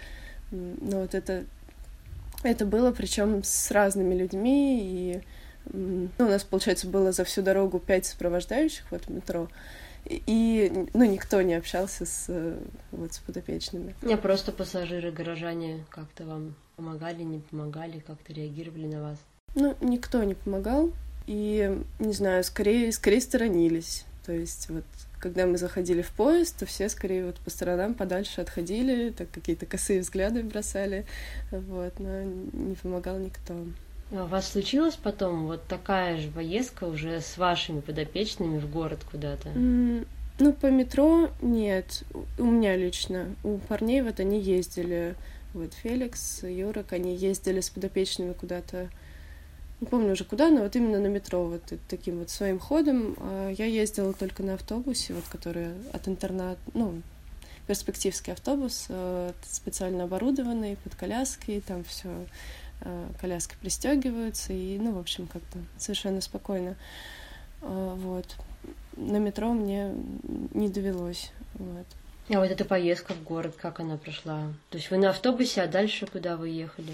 Ну 0.51 1.01
вот 1.01 1.15
это 1.15 1.45
это 2.43 2.67
было 2.67 2.93
причем 2.93 3.43
с 3.45 3.71
разными 3.71 4.15
людьми, 4.15 4.81
и 4.83 5.21
ну, 5.73 6.09
у 6.19 6.25
нас, 6.25 6.45
получается, 6.45 6.87
было 6.87 7.13
за 7.13 7.25
всю 7.25 7.43
дорогу 7.43 7.79
пять 7.79 8.07
сопровождающих 8.07 8.85
вот 8.91 9.07
в 9.07 9.11
метро, 9.11 9.49
и, 10.05 10.89
ну, 10.95 11.05
никто 11.05 11.41
не 11.43 11.55
общался 11.55 12.05
с, 12.05 12.59
вот, 12.91 13.13
с 13.13 13.19
подопечными. 13.21 13.95
Не, 14.03 14.17
просто 14.17 14.51
пассажиры, 14.51 15.13
горожане 15.13 15.85
как-то 15.91 16.25
вам 16.25 16.55
помогали, 16.77 17.23
не 17.23 17.39
помогали, 17.39 18.01
как-то 18.01 18.33
реагировали 18.33 18.87
на 18.87 19.03
вас? 19.03 19.19
Ну, 19.55 19.77
никто 19.81 20.25
не 20.25 20.35
помогал, 20.35 20.91
и, 21.27 21.79
не 22.01 22.13
знаю, 22.13 22.43
скорее, 22.43 22.91
скорее 22.91 23.21
сторонились. 23.21 24.05
То 24.27 24.33
есть 24.33 24.69
вот 24.71 24.85
когда 25.23 25.47
мы 25.47 25.57
заходили 25.57 26.03
в 26.03 26.11
поезд, 26.11 26.59
то 26.59 26.67
все 26.67 26.89
скорее 26.89 27.27
вот 27.27 27.37
по 27.37 27.49
сторонам 27.49 27.95
подальше 27.95 28.41
отходили, 28.41 29.11
так 29.11 29.31
какие-то 29.31 29.67
косые 29.67 30.01
взгляды 30.01 30.43
бросали, 30.43 31.07
вот, 31.53 32.01
но 32.01 32.23
не 32.25 32.75
помогал 32.75 33.19
никто. 33.19 33.55
А 34.11 34.25
у 34.25 34.27
вас 34.27 34.51
случилась 34.51 34.97
потом 34.97 35.47
вот 35.47 35.63
такая 35.69 36.19
же 36.19 36.29
поездка 36.29 36.85
уже 36.85 37.21
с 37.21 37.39
вашими 37.39 37.81
подопечными 37.81 38.59
в 38.59 38.69
город 38.69 38.99
куда-то? 39.09 39.49
Mm, 39.51 40.07
ну, 40.41 40.53
по 40.53 40.67
метро 40.67 41.31
нет. 41.41 42.03
У 42.37 42.45
меня 42.45 42.77
лично. 42.77 43.27
У 43.45 43.59
парней 43.59 44.03
вот 44.03 44.19
они 44.19 44.41
ездили. 44.41 45.15
Вот 45.55 45.73
Феликс, 45.75 46.43
Юрок, 46.43 46.93
они 46.93 47.15
ездили 47.15 47.61
с 47.61 47.71
подопечными 47.71 48.33
куда-то 48.33 48.89
не 49.83 49.89
помню 49.89 50.13
уже 50.13 50.25
куда, 50.25 50.49
но 50.49 50.63
вот 50.63 50.77
именно 50.77 51.01
на 51.01 51.09
метро, 51.09 51.45
вот 51.45 51.63
таким 51.89 52.21
вот 52.21 52.31
своим 52.31 52.61
ходом. 52.61 53.17
А 53.19 53.51
я 53.51 53.67
ездила 53.67 54.13
только 54.13 54.45
на 54.45 54.55
автобусе, 54.55 55.13
вот 55.13 55.25
который 55.29 55.71
от 55.93 56.07
интерната, 56.07 56.61
ну, 56.73 57.03
перспективский 57.67 58.33
автобус, 58.33 58.87
э, 58.89 59.33
специально 59.43 60.05
оборудованный 60.05 60.77
под 60.77 60.95
коляски, 60.95 61.61
там 61.67 61.83
все 61.83 62.09
э, 62.83 63.09
коляски 63.21 63.57
пристегиваются, 63.61 64.53
и, 64.53 64.79
ну, 64.79 64.93
в 64.93 64.99
общем, 64.99 65.27
как-то 65.27 65.59
совершенно 65.79 66.21
спокойно. 66.21 66.77
А, 67.61 67.95
вот. 67.97 68.27
На 68.97 69.17
метро 69.17 69.53
мне 69.53 69.95
не 70.55 70.69
довелось. 70.69 71.33
Вот. 71.55 71.87
А 72.29 72.39
вот 72.39 72.51
эта 72.51 72.65
поездка 72.65 73.15
в 73.15 73.25
город, 73.25 73.57
как 73.61 73.81
она 73.81 73.97
прошла? 73.97 74.43
То 74.71 74.79
есть 74.79 74.93
вы 74.93 74.99
на 74.99 75.11
автобусе, 75.11 75.63
а 75.63 75.67
дальше 75.67 76.07
куда 76.07 76.37
вы 76.37 76.51
ехали? 76.51 76.93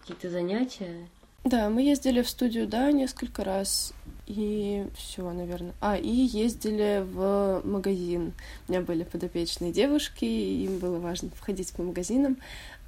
Какие-то 0.00 0.30
занятия? 0.30 1.06
Да, 1.44 1.68
мы 1.68 1.82
ездили 1.82 2.22
в 2.22 2.28
студию, 2.28 2.66
да, 2.66 2.90
несколько 2.90 3.44
раз. 3.44 3.92
И 4.26 4.86
все, 4.96 5.30
наверное. 5.30 5.74
А, 5.82 5.98
и 5.98 6.08
ездили 6.08 7.04
в 7.04 7.60
магазин. 7.64 8.32
У 8.66 8.72
меня 8.72 8.80
были 8.80 9.04
подопечные 9.04 9.70
девушки, 9.70 10.24
им 10.24 10.78
было 10.78 10.98
важно 10.98 11.28
входить 11.36 11.70
по 11.74 11.82
магазинам. 11.82 12.38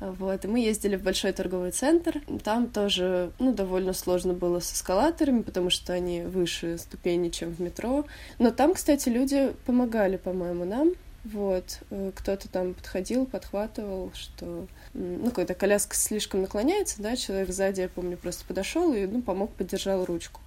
Вот, 0.01 0.45
и 0.45 0.49
мы 0.49 0.61
ездили 0.61 0.97
в 0.97 1.03
большой 1.03 1.33
торговый 1.33 1.71
центр. 1.71 2.23
Там 2.43 2.69
тоже, 2.69 3.31
ну, 3.39 3.53
довольно 3.53 3.93
сложно 3.93 4.33
было 4.33 4.61
с 4.61 4.73
эскалаторами, 4.73 5.43
потому 5.43 5.69
что 5.69 5.93
они 5.93 6.23
выше 6.23 6.79
ступени, 6.79 7.29
чем 7.29 7.55
в 7.55 7.61
метро. 7.61 8.07
Но 8.39 8.51
там, 8.51 8.73
кстати, 8.73 9.11
люди 9.11 9.53
помогали, 9.67 10.17
по-моему, 10.17 10.65
нам. 10.65 10.93
Вот, 11.25 11.81
э, 11.91 12.13
кто-то 12.15 12.49
там 12.49 12.75
подходил, 12.75 13.27
подхватывал, 13.27 14.13
что, 14.15 14.69
ну, 14.97 15.31
когда 15.31 15.55
коляска 15.55 15.95
слишком 15.95 16.43
наклоняется, 16.43 17.03
да, 17.03 17.17
человек 17.17 17.51
сзади, 17.51 17.83
я 17.83 17.89
помню, 17.89 18.17
просто 18.17 18.45
подошел 18.47 18.93
и, 18.95 19.07
ну, 19.07 19.21
помог, 19.21 19.53
поддержал 19.53 20.05
ручку. 20.05 20.41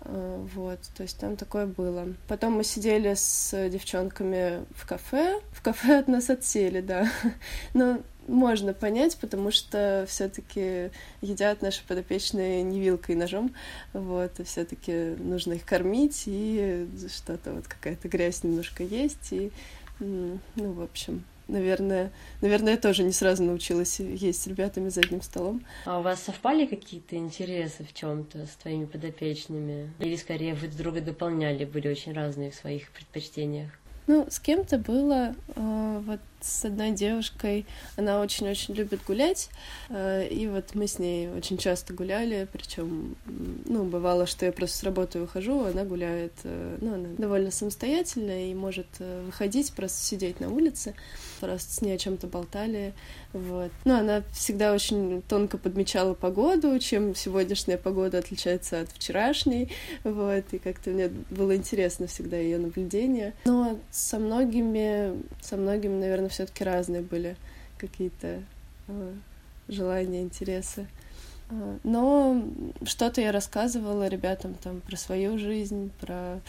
Э, 0.00 0.44
вот, 0.54 0.80
то 0.96 1.02
есть 1.04 1.18
там 1.18 1.36
такое 1.36 1.66
было. 1.66 2.08
Потом 2.26 2.54
мы 2.54 2.64
сидели 2.64 3.14
с 3.14 3.68
девчонками 3.68 4.64
в 4.74 4.86
кафе. 4.86 5.40
В 5.52 5.62
кафе 5.62 5.98
от 5.98 6.08
нас 6.08 6.30
отсели, 6.30 6.80
да. 6.80 7.08
Но 7.74 8.00
можно 8.26 8.74
понять, 8.74 9.16
потому 9.18 9.52
что 9.52 10.04
все-таки 10.08 10.90
едят 11.20 11.62
наши 11.62 11.86
подопечные 11.86 12.64
не 12.64 12.80
вилкой 12.80 13.14
и 13.14 13.18
ножом, 13.18 13.54
вот, 13.92 14.40
и 14.40 14.42
все-таки 14.42 15.14
нужно 15.16 15.52
их 15.52 15.64
кормить, 15.64 16.24
и 16.26 16.88
что-то 17.08 17.52
вот 17.52 17.68
какая-то 17.68 18.08
грязь 18.08 18.42
немножко 18.42 18.82
есть, 18.82 19.32
и 19.32 19.52
ну, 20.00 20.40
в 20.56 20.82
общем, 20.82 21.22
наверное, 21.48 22.12
наверное, 22.40 22.72
я 22.72 22.78
тоже 22.78 23.02
не 23.02 23.12
сразу 23.12 23.42
научилась 23.42 24.00
есть 24.00 24.42
с 24.42 24.46
ребятами 24.46 24.88
за 24.88 25.00
одним 25.00 25.22
столом. 25.22 25.64
А 25.84 25.98
у 25.98 26.02
вас 26.02 26.22
совпали 26.22 26.66
какие-то 26.66 27.16
интересы 27.16 27.84
в 27.84 27.92
чем-то 27.92 28.46
с 28.46 28.50
твоими 28.56 28.86
подопечными? 28.86 29.92
Или 30.00 30.16
скорее 30.16 30.54
вы 30.54 30.68
друг 30.68 30.86
друга 30.86 31.00
дополняли, 31.00 31.64
были 31.64 31.88
очень 31.88 32.12
разные 32.12 32.50
в 32.50 32.54
своих 32.54 32.90
предпочтениях? 32.92 33.70
Ну, 34.06 34.26
с 34.30 34.38
кем-то 34.38 34.78
было, 34.78 35.34
э, 35.56 36.02
вот 36.06 36.20
с 36.46 36.64
одной 36.64 36.92
девушкой, 36.92 37.66
она 37.96 38.20
очень-очень 38.20 38.74
любит 38.74 39.00
гулять, 39.06 39.50
э, 39.88 40.28
и 40.28 40.46
вот 40.48 40.74
мы 40.74 40.86
с 40.86 40.98
ней 40.98 41.28
очень 41.28 41.58
часто 41.58 41.92
гуляли, 41.92 42.48
причем, 42.52 43.16
ну, 43.64 43.84
бывало, 43.84 44.26
что 44.26 44.46
я 44.46 44.52
просто 44.52 44.78
с 44.78 44.82
работы 44.84 45.18
выхожу, 45.18 45.64
она 45.64 45.84
гуляет, 45.84 46.32
э, 46.44 46.78
ну, 46.80 46.94
она 46.94 47.08
довольно 47.18 47.50
самостоятельная 47.50 48.46
и 48.46 48.54
может 48.54 48.86
э, 49.00 49.22
выходить, 49.26 49.72
просто 49.72 49.98
сидеть 50.02 50.40
на 50.40 50.48
улице, 50.48 50.94
просто 51.40 51.72
с 51.72 51.80
ней 51.82 51.94
о 51.94 51.98
чем-то 51.98 52.26
болтали, 52.26 52.94
вот. 53.32 53.70
Ну, 53.84 53.94
она 53.94 54.22
всегда 54.32 54.72
очень 54.72 55.22
тонко 55.22 55.58
подмечала 55.58 56.14
погоду, 56.14 56.78
чем 56.78 57.14
сегодняшняя 57.14 57.76
погода 57.76 58.18
отличается 58.18 58.80
от 58.80 58.90
вчерашней, 58.90 59.70
вот, 60.04 60.44
и 60.52 60.58
как-то 60.58 60.90
мне 60.90 61.08
было 61.30 61.56
интересно 61.56 62.06
всегда 62.06 62.36
ее 62.36 62.58
наблюдение. 62.58 63.34
Но 63.44 63.78
со 63.90 64.18
многими, 64.18 65.22
со 65.42 65.56
многими, 65.56 66.00
наверное, 66.00 66.30
все-таки 66.36 66.64
разные 66.64 67.00
были 67.00 67.34
какие-то 67.78 68.42
э, 68.88 69.14
желания, 69.68 70.20
интересы. 70.20 70.86
Э, 71.48 71.78
но 71.82 72.44
что-то 72.84 73.22
я 73.22 73.32
рассказывала 73.32 74.06
ребятам 74.06 74.52
там 74.52 74.82
про 74.82 74.96
свою 74.96 75.38
жизнь, 75.38 75.90
про 75.98 76.40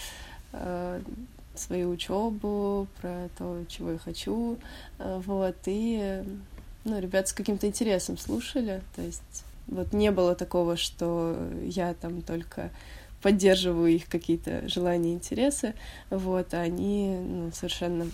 э, 0.51 1.01
свою 1.55 1.91
учебу, 1.91 2.87
про 2.99 3.29
то, 3.37 3.63
чего 3.69 3.91
я 3.91 3.97
хочу, 3.97 4.57
э, 4.99 5.21
вот, 5.25 5.55
и 5.67 6.21
ну, 6.83 6.99
ребят 6.99 7.29
с 7.29 7.33
каким-то 7.33 7.65
интересом 7.65 8.17
слушали, 8.17 8.81
то 8.93 9.01
есть 9.01 9.45
вот 9.67 9.93
не 9.93 10.11
было 10.11 10.35
такого, 10.35 10.75
что 10.75 11.37
я 11.63 11.93
там 11.93 12.21
только 12.21 12.71
поддерживаю 13.21 13.89
их 13.89 14.07
какие-то 14.09 14.67
желания, 14.67 15.13
интересы, 15.13 15.75
вот, 16.09 16.53
а 16.53 16.59
они 16.59 17.17
ну, 17.17 17.51
совершенно 17.53 18.07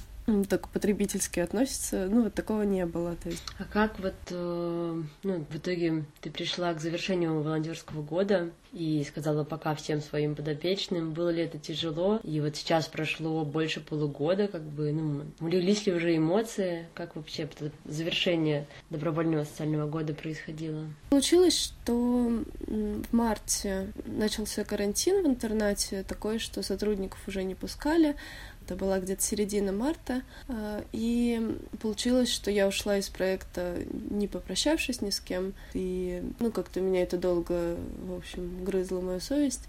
так 0.49 0.69
потребительски 0.69 1.39
относятся, 1.39 2.07
ну, 2.09 2.23
вот 2.23 2.33
такого 2.33 2.63
не 2.63 2.85
было. 2.85 3.15
То 3.15 3.29
есть. 3.29 3.43
А 3.59 3.65
как 3.65 3.99
вот, 3.99 4.13
э, 4.29 5.01
ну, 5.23 5.45
в 5.49 5.55
итоге 5.55 6.05
ты 6.21 6.29
пришла 6.29 6.73
к 6.73 6.79
завершению 6.79 7.41
волонтерского 7.41 8.01
года 8.01 8.51
и 8.71 9.05
сказала 9.07 9.43
пока 9.43 9.75
всем 9.75 10.01
своим 10.01 10.35
подопечным, 10.35 11.11
было 11.11 11.29
ли 11.29 11.43
это 11.43 11.59
тяжело? 11.59 12.19
И 12.23 12.39
вот 12.39 12.55
сейчас 12.55 12.87
прошло 12.87 13.43
больше 13.45 13.81
полугода, 13.81 14.47
как 14.47 14.63
бы, 14.63 14.91
ну, 14.91 15.23
улеглись 15.39 15.85
ли 15.85 15.93
уже 15.93 16.15
эмоции? 16.15 16.87
Как 16.93 17.15
вообще 17.15 17.43
это 17.43 17.71
завершение 17.85 18.67
добровольного 18.89 19.43
социального 19.43 19.89
года 19.89 20.13
происходило? 20.13 20.87
Получилось, 21.09 21.57
что 21.59 22.43
в 22.65 23.13
марте 23.13 23.91
начался 24.05 24.63
карантин 24.63 25.23
в 25.23 25.27
интернате, 25.27 26.03
такой, 26.03 26.39
что 26.39 26.63
сотрудников 26.63 27.19
уже 27.27 27.43
не 27.43 27.55
пускали, 27.55 28.15
это 28.63 28.75
была 28.75 28.99
где-то 28.99 29.21
середина 29.21 29.71
марта. 29.71 30.21
А, 30.47 30.83
и 30.91 31.57
получилось, 31.81 32.31
что 32.31 32.51
я 32.51 32.67
ушла 32.67 32.97
из 32.97 33.09
проекта, 33.09 33.77
не 34.09 34.27
попрощавшись 34.27 35.01
ни 35.01 35.09
с 35.09 35.19
кем. 35.19 35.53
И, 35.73 36.23
ну, 36.39 36.51
как-то 36.51 36.81
меня 36.81 37.03
это 37.03 37.17
долго, 37.17 37.75
в 38.05 38.15
общем, 38.15 38.63
грызла 38.63 39.01
мою 39.01 39.19
совесть, 39.19 39.61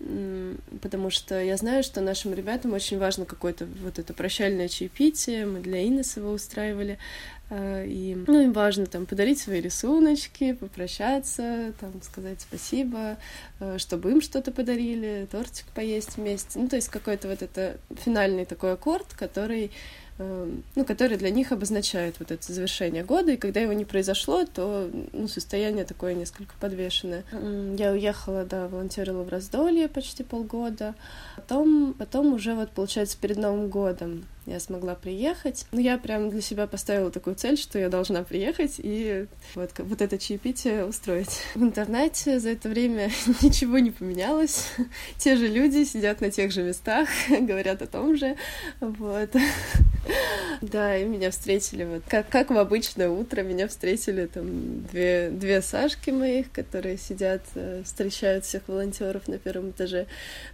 потому 0.81 1.11
что 1.11 1.41
я 1.43 1.57
знаю, 1.57 1.83
что 1.83 2.01
нашим 2.01 2.35
ребятам 2.35 2.73
очень 2.73 2.99
важно 2.99 3.25
какое-то 3.25 3.67
вот 3.83 3.99
это 3.99 4.15
прощальное 4.15 4.69
чаепитие. 4.69 5.47
Мы 5.47 5.61
для 5.61 5.85
Инес 5.85 6.17
его 6.17 6.31
устраивали. 6.31 6.99
А, 7.51 7.85
и, 7.85 8.15
ну, 8.27 8.41
им 8.41 8.53
важно 8.53 8.87
там 8.87 9.07
подарить 9.07 9.39
свои 9.39 9.61
рисуночки, 9.61 10.55
попрощаться, 10.55 11.73
там 11.81 11.93
сказать 12.03 12.41
спасибо, 12.41 13.17
а, 13.61 13.79
чтобы 13.79 14.11
им 14.11 14.21
что-то 14.21 14.51
подарили, 14.53 15.29
тортик 15.31 15.67
поесть 15.75 16.17
вместе. 16.17 16.59
Ну, 16.59 16.69
то 16.69 16.77
есть 16.77 16.89
какой-то 16.89 17.29
вот 17.29 17.43
это 17.43 17.79
финальный 18.05 18.45
такой 18.45 18.73
аккорд, 18.73 19.13
который 19.15 19.71
Эм, 20.17 20.63
ну, 20.77 20.85
который 20.85 21.17
для 21.17 21.31
них 21.31 21.51
обозначает 21.51 22.21
вот 22.21 22.31
это 22.31 22.53
завершение 22.53 23.03
года, 23.03 23.33
и 23.33 23.37
когда 23.37 23.59
его 23.59 23.73
не 23.73 23.85
произошло, 23.85 24.45
то 24.45 24.89
ну, 25.13 25.27
состояние 25.27 25.85
такое 25.85 26.15
несколько 26.15 26.55
подвешенное. 26.61 27.25
Я 27.77 27.91
уехала, 27.91 28.45
да, 28.45 28.69
волонтерила 28.69 29.25
в 29.25 29.29
раздолье 29.29 29.89
почти 29.89 30.23
полгода, 30.23 30.95
потом, 31.35 31.95
потом 31.95 32.33
уже 32.33 32.55
вот, 32.55 32.71
получается, 32.71 33.19
перед 33.21 33.39
Новым 33.39 33.69
годом 33.69 34.25
я 34.47 34.61
смогла 34.61 34.95
приехать. 34.95 35.67
Ну, 35.73 35.81
я 35.81 35.99
прям 35.99 36.31
для 36.31 36.41
себя 36.41 36.67
поставила 36.67 37.11
такую 37.11 37.37
цель, 37.37 37.57
что 37.57 37.79
я 37.79 37.89
должна 37.89 38.23
приехать 38.23 38.75
и 38.79 39.27
вот, 39.55 39.71
вот 39.79 40.03
это 40.03 40.19
чаепитие 40.19 40.85
устроить. 40.85 41.41
В 41.55 41.63
интернете 41.63 42.39
за 42.39 42.51
это 42.51 42.69
время 42.69 43.11
ничего 43.43 43.79
не 43.79 43.91
поменялось. 43.91 44.67
Те 45.19 45.37
же 45.37 45.49
люди 45.49 45.85
сидят 45.85 46.21
на 46.21 46.31
тех 46.31 46.53
же 46.53 46.63
местах, 46.63 47.09
говорят 47.29 47.83
о 47.83 47.87
том 47.87 48.17
же. 48.17 48.37
Вот. 48.81 49.31
Да, 50.61 50.97
и 50.97 51.05
меня 51.05 51.31
встретили 51.31 51.85
вот 51.85 52.03
как, 52.09 52.29
как 52.29 52.51
в 52.51 52.59
обычное 52.59 53.09
утро, 53.09 53.43
меня 53.43 53.69
встретили 53.69 54.27
там 54.27 54.83
две, 54.87 55.31
две 55.31 55.63
Сашки 55.63 56.11
моих, 56.11 56.51
которые 56.53 56.99
сидят, 56.99 57.43
э, 57.55 57.83
встречают 57.85 58.45
всех 58.45 58.69
волонтеров 58.69 59.29
на 59.29 59.39
первом 59.39 59.71
этаже. 59.71 60.07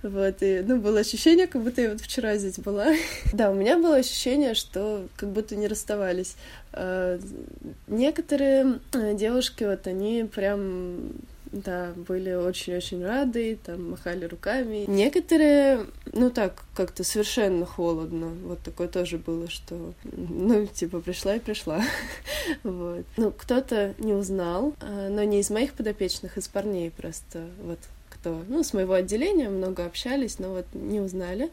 Вот, 0.02 0.36
и, 0.40 0.62
ну, 0.66 0.78
было 0.78 1.00
ощущение, 1.00 1.46
как 1.46 1.62
будто 1.62 1.82
я 1.82 1.90
вот 1.90 2.00
вчера 2.00 2.36
здесь 2.36 2.58
была. 2.58 2.94
Да, 3.32 3.50
у 3.50 3.54
меня 3.54 3.78
было 3.80 3.96
ощущение, 3.96 4.54
что 4.54 5.06
как 5.16 5.30
будто 5.30 5.56
не 5.56 5.66
расставались. 5.66 6.36
А, 6.72 7.18
некоторые 7.86 8.80
э, 8.92 9.14
девушки, 9.14 9.64
вот 9.64 9.86
они 9.86 10.24
прям 10.24 11.12
да, 11.52 11.92
были 11.96 12.32
очень-очень 12.32 13.04
рады, 13.04 13.58
там 13.64 13.90
махали 13.90 14.24
руками. 14.24 14.84
Некоторые, 14.86 15.86
ну 16.12 16.30
так, 16.30 16.62
как-то 16.74 17.02
совершенно 17.02 17.66
холодно. 17.66 18.28
Вот 18.44 18.60
такое 18.60 18.88
тоже 18.88 19.18
было, 19.18 19.48
что, 19.48 19.92
ну, 20.04 20.66
типа, 20.66 21.00
пришла 21.00 21.36
и 21.36 21.40
пришла. 21.40 21.82
вот. 22.62 23.04
Ну, 23.16 23.32
кто-то 23.32 23.94
не 23.98 24.12
узнал, 24.12 24.74
а, 24.80 25.08
но 25.08 25.24
не 25.24 25.40
из 25.40 25.50
моих 25.50 25.72
подопечных, 25.72 26.38
из 26.38 26.46
парней 26.46 26.90
просто, 26.90 27.46
вот 27.62 27.78
кто, 28.10 28.42
ну, 28.48 28.62
с 28.62 28.72
моего 28.72 28.94
отделения 28.94 29.48
много 29.48 29.86
общались, 29.86 30.38
но 30.38 30.50
вот 30.50 30.66
не 30.72 31.00
узнали. 31.00 31.50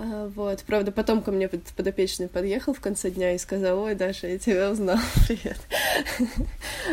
А, 0.00 0.28
вот, 0.28 0.62
правда, 0.64 0.92
потом 0.92 1.22
ко 1.22 1.32
мне 1.32 1.48
подопечный 1.48 2.28
подъехал 2.28 2.72
в 2.72 2.80
конце 2.80 3.10
дня 3.10 3.34
и 3.34 3.38
сказал, 3.38 3.80
ой, 3.80 3.96
Даша, 3.96 4.28
я 4.28 4.38
тебя 4.38 4.70
узнал, 4.70 4.98
привет. 5.26 5.58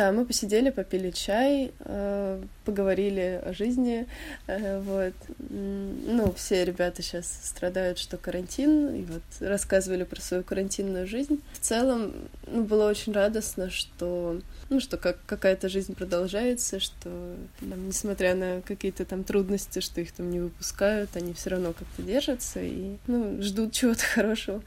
А, 0.00 0.10
мы 0.10 0.24
посидели, 0.26 0.70
попили 0.70 1.12
чай, 1.12 1.70
а, 1.80 2.42
поговорили 2.64 3.40
о 3.44 3.52
жизни, 3.52 4.08
вот. 4.48 5.14
Ну, 5.38 6.32
все 6.32 6.64
ребята 6.64 7.02
сейчас 7.02 7.26
страдают, 7.44 7.98
что 7.98 8.16
карантин, 8.16 8.96
и 8.96 9.02
вот 9.02 9.22
рассказывали 9.38 10.02
про 10.02 10.20
свою 10.20 10.42
карантинную 10.42 11.06
жизнь. 11.06 11.40
В 11.52 11.60
целом, 11.60 12.12
ну, 12.48 12.64
было 12.64 12.90
очень 12.90 13.12
радостно, 13.12 13.70
что 13.70 14.40
ну, 14.68 14.80
что 14.80 14.96
как, 14.96 15.18
какая-то 15.26 15.68
жизнь 15.68 15.94
продолжается, 15.94 16.80
что, 16.80 17.36
несмотря 17.60 18.34
на 18.34 18.62
какие-то 18.62 19.04
там 19.04 19.22
трудности, 19.22 19.78
что 19.78 20.00
их 20.00 20.10
там 20.12 20.30
не 20.30 20.40
выпускают, 20.40 21.10
они 21.14 21.32
все 21.34 21.50
равно 21.50 21.72
как-то 21.72 22.02
держатся 22.02 22.60
и, 22.60 22.95
ну, 23.06 23.40
ждут 23.42 23.72
чего-то 23.72 24.04
хорошего. 24.14 24.62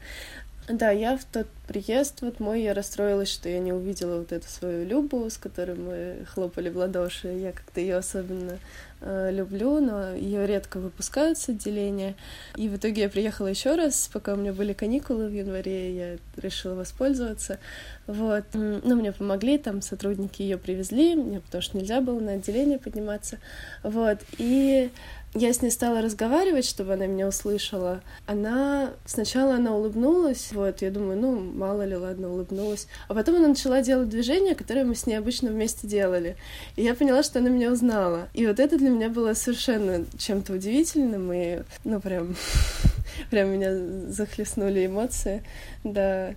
Да, 0.68 0.90
я 0.90 1.16
в 1.16 1.24
тот 1.24 1.48
приезд 1.70 2.22
вот 2.22 2.40
мой, 2.40 2.62
я 2.62 2.74
расстроилась, 2.74 3.30
что 3.30 3.48
я 3.48 3.60
не 3.60 3.72
увидела 3.72 4.18
вот 4.18 4.32
эту 4.32 4.48
свою 4.48 4.84
Любу, 4.84 5.30
с 5.30 5.36
которой 5.36 5.76
мы 5.76 6.26
хлопали 6.26 6.68
в 6.68 6.76
ладоши. 6.76 7.28
Я 7.28 7.52
как-то 7.52 7.80
ее 7.80 7.98
особенно 7.98 8.58
э, 9.00 9.30
люблю, 9.30 9.78
но 9.78 10.12
ее 10.12 10.48
редко 10.48 10.80
выпускают 10.80 11.38
с 11.38 11.48
отделения. 11.48 12.16
И 12.56 12.68
в 12.68 12.74
итоге 12.74 13.02
я 13.02 13.08
приехала 13.08 13.46
еще 13.46 13.76
раз, 13.76 14.10
пока 14.12 14.34
у 14.34 14.36
меня 14.36 14.52
были 14.52 14.72
каникулы 14.72 15.28
в 15.28 15.32
январе, 15.32 15.94
я 15.94 16.16
решила 16.42 16.74
воспользоваться. 16.74 17.60
Вот. 18.08 18.46
Ну, 18.52 18.96
мне 18.96 19.12
помогли, 19.12 19.56
там 19.56 19.80
сотрудники 19.80 20.42
ее 20.42 20.58
привезли, 20.58 21.14
мне 21.14 21.38
потому 21.38 21.62
что 21.62 21.78
нельзя 21.78 22.00
было 22.00 22.18
на 22.18 22.32
отделение 22.32 22.80
подниматься. 22.80 23.38
Вот. 23.84 24.18
И 24.38 24.90
я 25.34 25.52
с 25.52 25.62
ней 25.62 25.70
стала 25.70 26.02
разговаривать, 26.02 26.64
чтобы 26.64 26.94
она 26.94 27.06
меня 27.06 27.28
услышала. 27.28 28.02
Она... 28.26 28.90
Сначала 29.06 29.54
она 29.54 29.76
улыбнулась, 29.76 30.50
вот, 30.52 30.82
я 30.82 30.90
думаю, 30.90 31.20
ну, 31.20 31.38
мало 31.60 31.82
ли, 31.82 31.94
ладно, 31.94 32.32
улыбнулась. 32.32 32.88
А 33.08 33.14
потом 33.14 33.36
она 33.36 33.48
начала 33.48 33.82
делать 33.82 34.08
движения, 34.08 34.54
которые 34.54 34.84
мы 34.84 34.94
с 34.94 35.06
ней 35.06 35.16
обычно 35.16 35.50
вместе 35.50 35.86
делали. 35.86 36.36
И 36.76 36.82
я 36.82 36.94
поняла, 36.94 37.22
что 37.22 37.38
она 37.38 37.50
меня 37.50 37.70
узнала. 37.70 38.28
И 38.32 38.46
вот 38.46 38.58
это 38.58 38.78
для 38.78 38.88
меня 38.88 39.10
было 39.10 39.34
совершенно 39.34 40.06
чем-то 40.18 40.54
удивительным, 40.54 41.32
и, 41.32 41.62
ну, 41.84 42.00
прям... 42.00 42.34
прям 43.30 43.50
меня 43.50 44.10
захлестнули 44.10 44.86
эмоции, 44.86 45.44
да. 45.84 46.34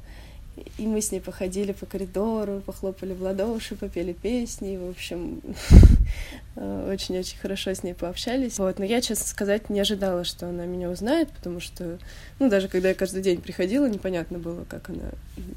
И 0.78 0.86
мы 0.86 1.01
с 1.01 1.12
ней 1.12 1.20
походили 1.20 1.72
по 1.72 1.86
коридору, 1.86 2.62
похлопали 2.66 3.14
в 3.14 3.22
ладоши, 3.22 3.76
попели 3.76 4.14
песни, 4.14 4.78
в 4.78 4.89
общем, 4.89 5.41
Э, 6.56 6.91
очень-очень 6.93 7.39
хорошо 7.39 7.72
с 7.74 7.84
ней 7.84 7.93
пообщались. 7.93 8.60
Вот, 8.60 8.78
но 8.78 8.86
я, 8.86 9.01
честно 9.01 9.26
сказать, 9.26 9.70
не 9.70 9.80
ожидала, 9.80 10.24
что 10.24 10.47
она 10.47 10.66
меня 10.66 10.89
узнает, 10.89 11.30
потому 11.32 11.60
что, 11.60 11.97
ну, 12.39 12.49
даже 12.49 12.68
когда 12.68 12.89
я 12.89 12.95
каждый 12.95 13.24
день 13.24 13.41
приходила, 13.41 13.89
непонятно 13.89 14.38
было, 14.38 14.64
как 14.66 14.89
она, 14.89 15.10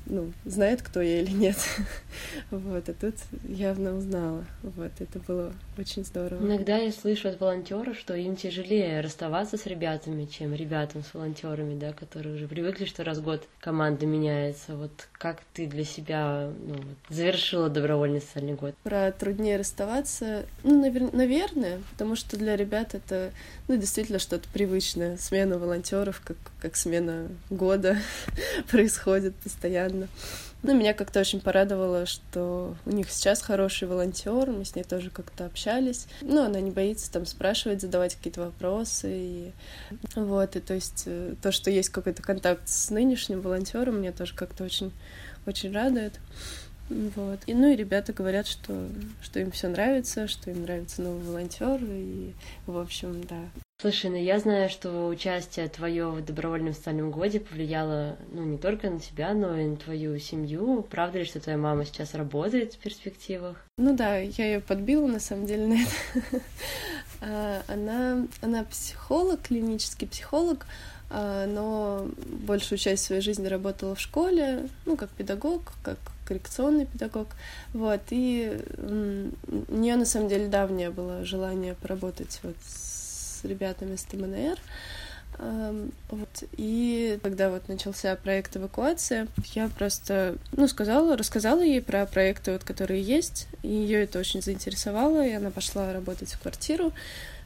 ну, 0.07 0.33
знает, 0.47 0.81
кто 0.83 1.03
я 1.03 1.21
или 1.21 1.33
нет. 1.33 1.57
Вот, 2.51 2.89
а 2.89 2.95
тут 2.95 3.15
явно 3.49 3.97
узнала. 3.97 4.45
Вот, 4.63 4.93
это 4.99 5.19
было 5.19 5.53
очень 5.79 6.05
здорово. 6.05 6.43
Иногда 6.43 6.79
я 6.79 6.93
слышу 6.93 7.29
от 7.29 7.41
волонтеров, 7.41 7.99
что 7.99 8.15
им 8.15 8.37
тяжелее 8.37 9.01
расставаться 9.01 9.57
с 9.57 9.67
ребятами, 9.67 10.27
чем 10.27 10.55
ребятам 10.55 11.03
с 11.03 11.13
волонтерами, 11.13 11.79
да, 11.79 11.93
которые 11.93 12.37
уже 12.37 12.49
привыкли, 12.49 12.85
что 12.85 13.05
раз 13.05 13.19
в 13.19 13.25
год 13.25 13.47
команда 13.61 14.07
меняется. 14.07 14.77
Вот 14.77 14.86
как 15.13 15.41
ты 15.55 15.67
для 15.67 15.85
себя 15.85 16.51
ну, 16.67 16.77
завершила 17.09 17.69
добровольный 17.69 18.21
социальный 18.21 18.55
год? 18.55 18.75
Про 18.83 19.13
труднее 19.13 19.57
расставаться, 19.57 20.47
ну, 20.63 20.81
наверное, 21.13 21.81
потому 21.93 22.17
что 22.17 22.37
для 22.37 22.57
ребят 22.57 22.95
это, 22.95 23.33
ну, 23.69 23.77
действительно 23.77 24.19
что-то 24.19 24.49
привычное. 24.53 25.17
Смена 25.17 25.59
волонтеров, 25.59 26.21
как, 26.25 26.37
как 26.61 26.77
смена 26.77 27.29
года 27.51 27.97
происходит 28.71 29.35
постоянно. 29.37 30.09
Ну, 30.67 30.75
меня 30.75 30.95
как-то 30.95 31.21
очень 31.21 31.41
порадовало, 31.41 32.07
что 32.07 32.75
у 32.87 32.91
них 32.91 33.09
сейчас 33.09 33.41
хороший 33.41 33.87
волонтер, 33.87 34.51
мы 34.51 34.65
с 34.65 34.75
ней 34.75 34.83
тоже 34.83 35.11
как-то 35.11 35.47
общались. 35.47 36.09
Ну, 36.23 36.43
она 36.43 36.61
не 36.61 36.73
боится 36.73 37.13
там 37.13 37.25
спрашивать, 37.25 37.81
задавать 37.81 38.17
какие-то 38.17 38.41
вопросы. 38.41 39.13
И... 39.13 39.53
Вот, 40.17 40.57
и 40.57 40.61
то 40.61 40.75
есть 40.75 41.05
э, 41.07 41.37
то, 41.41 41.53
что 41.53 41.71
есть 41.71 41.91
какой-то 41.91 42.21
контакт 42.21 42.69
с 42.69 42.91
нынешним 42.91 43.43
волонтером, 43.43 43.99
мне 43.99 44.11
тоже 44.11 44.35
как-то 44.35 44.65
очень, 44.65 44.93
очень 45.47 45.73
радует. 45.73 46.15
Вот. 46.91 47.39
И, 47.47 47.55
ну 47.55 47.73
и 47.73 47.77
ребята 47.77 48.13
говорят, 48.13 48.49
что, 48.49 48.89
что 49.23 49.39
им 49.39 49.53
все 49.53 49.69
нравится, 49.69 50.27
что 50.27 50.51
им 50.51 50.63
нравится 50.63 51.01
новый 51.01 51.23
волонтер, 51.23 51.79
и, 51.81 52.33
в 52.67 52.77
общем, 52.77 53.23
да. 53.23 53.66
Слушай, 53.79 54.11
ну 54.11 54.17
я 54.17 54.39
знаю, 54.39 54.71
что 54.71 55.07
участие 55.07 55.69
твое 55.69 56.09
в 56.09 56.25
добровольном 56.25 56.73
социальном 56.73 57.11
годе 57.11 57.41
повлияло, 57.41 58.17
ну, 58.33 58.43
не 58.43 58.57
только 58.57 58.89
на 58.89 58.99
тебя, 58.99 59.35
но 59.35 59.55
и 59.59 59.67
на 59.67 59.77
твою 59.77 60.19
семью. 60.19 60.81
Правда 60.91 61.19
ли, 61.19 61.27
что 61.27 61.41
твоя 61.41 61.59
мама 61.59 61.85
сейчас 61.85 62.15
работает 62.15 62.73
в 62.73 62.79
перспективах? 62.79 63.63
Ну 63.77 63.95
да, 63.95 64.17
я 64.17 64.47
ее 64.47 64.61
подбила, 64.61 65.07
на 65.07 65.21
самом 65.21 65.45
деле, 65.45 65.67
на 65.67 65.75
это. 65.75 66.41
А, 67.23 67.63
она, 67.67 68.27
она 68.43 68.63
психолог, 68.65 69.41
клинический 69.41 70.07
психолог, 70.07 70.67
а, 71.09 71.47
но 71.47 72.09
большую 72.27 72.79
часть 72.79 73.05
своей 73.05 73.23
жизни 73.23 73.47
работала 73.47 73.95
в 73.95 74.01
школе, 74.01 74.69
ну, 74.85 74.99
как 74.99 75.09
педагог, 75.11 75.63
как 75.83 75.97
коррекционный 76.27 76.85
педагог. 76.85 77.29
Вот, 77.73 78.01
и 78.11 78.61
у 78.77 79.75
нее 79.75 79.97
на 79.97 80.05
самом 80.05 80.29
деле 80.29 80.47
давнее 80.49 80.91
было 80.91 81.25
желание 81.25 81.75
поработать 81.75 82.39
вот 82.43 82.57
с 82.63 82.86
ребятами 83.45 83.97
с 83.97 84.03
ТМНР. 84.05 84.59
Вот. 85.39 86.45
И 86.57 87.19
когда 87.23 87.51
вот 87.51 87.69
начался 87.69 88.17
проект 88.17 88.57
эвакуация, 88.57 89.29
я 89.55 89.69
просто, 89.69 90.37
ну, 90.53 90.67
сказала, 90.67 91.15
рассказала 91.17 91.61
ей 91.63 91.83
про 91.83 92.07
проекты, 92.07 92.53
вот, 92.53 92.65
которые 92.65 93.03
есть, 93.03 93.47
и 93.63 93.69
ее 93.69 94.05
это 94.05 94.19
очень 94.19 94.41
заинтересовало, 94.41 95.27
и 95.27 95.33
она 95.33 95.51
пошла 95.51 95.93
работать 95.93 96.33
в 96.33 96.41
квартиру, 96.41 96.93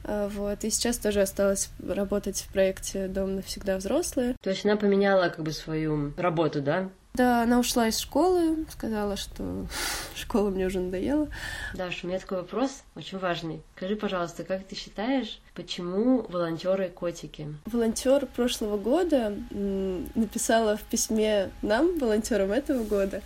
А, 0.04 0.28
вот. 0.28 0.64
И 0.64 0.70
сейчас 0.70 0.98
тоже 0.98 1.20
осталось 1.20 1.68
работать 1.86 2.40
в 2.40 2.52
проекте 2.52 3.08
«Дом 3.08 3.36
навсегда 3.36 3.76
взрослые». 3.76 4.34
То 4.40 4.50
есть 4.50 4.64
она 4.64 4.76
поменяла 4.76 5.28
как 5.28 5.44
бы 5.44 5.52
свою 5.52 6.14
работу, 6.16 6.62
да? 6.62 6.88
Да, 7.14 7.42
она 7.42 7.58
ушла 7.58 7.88
из 7.88 7.98
школы, 7.98 8.64
сказала, 8.70 9.16
что 9.16 9.66
школа 10.14 10.50
мне 10.50 10.66
уже 10.66 10.80
надоела. 10.80 11.28
Даша, 11.74 12.06
у 12.06 12.08
меня 12.08 12.18
такой 12.18 12.38
вопрос 12.38 12.82
очень 12.94 13.18
важный. 13.18 13.62
Скажи, 13.76 13.96
пожалуйста, 13.96 14.44
как 14.44 14.64
ты 14.64 14.76
считаешь, 14.76 15.40
почему 15.54 16.22
волонтеры 16.28 16.88
котики? 16.88 17.48
Волонтер 17.66 18.26
прошлого 18.26 18.78
года 18.78 19.34
написала 19.50 20.76
в 20.76 20.82
письме 20.82 21.50
нам, 21.62 21.98
волонтерам 21.98 22.52
этого 22.52 22.84
года, 22.84 23.22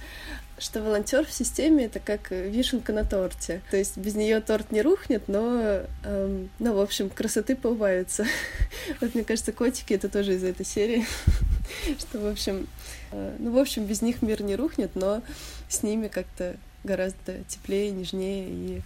что 0.59 0.80
волонтер 0.80 1.26
в 1.26 1.32
системе 1.32 1.87
это 1.87 2.01
как 2.01 2.30
вишенка 2.30 2.93
на 2.93 3.05
торте. 3.05 3.61
То 3.70 3.76
есть 3.76 3.99
без 3.99 4.14
нее 4.14 4.41
торт 4.41 4.70
не 4.72 4.82
рухнет, 4.82 5.28
но, 5.28 5.82
эм, 6.05 6.49
ну, 6.59 6.74
в 6.74 6.80
общем, 6.80 7.11
красоты 7.11 7.57
поубавится. 7.57 8.24
вот 9.01 9.14
мне 9.14 9.24
кажется, 9.24 9.53
котики 9.53 9.93
это 9.95 10.09
тоже 10.09 10.35
из 10.35 10.45
этой 10.45 10.64
серии. 10.64 11.05
что, 11.99 12.20
в 12.20 12.26
общем, 12.26 12.68
ну, 13.12 13.52
в 13.52 13.59
общем, 13.59 13.86
без 13.86 14.02
них 14.02 14.22
мир 14.22 14.42
не 14.42 14.57
рухнет, 14.57 14.94
но 14.94 15.22
с 15.68 15.82
ними 15.82 16.09
как-то 16.09 16.57
гораздо 16.84 17.42
теплее, 17.48 17.90
нежнее 17.90 18.48
и 18.48 18.82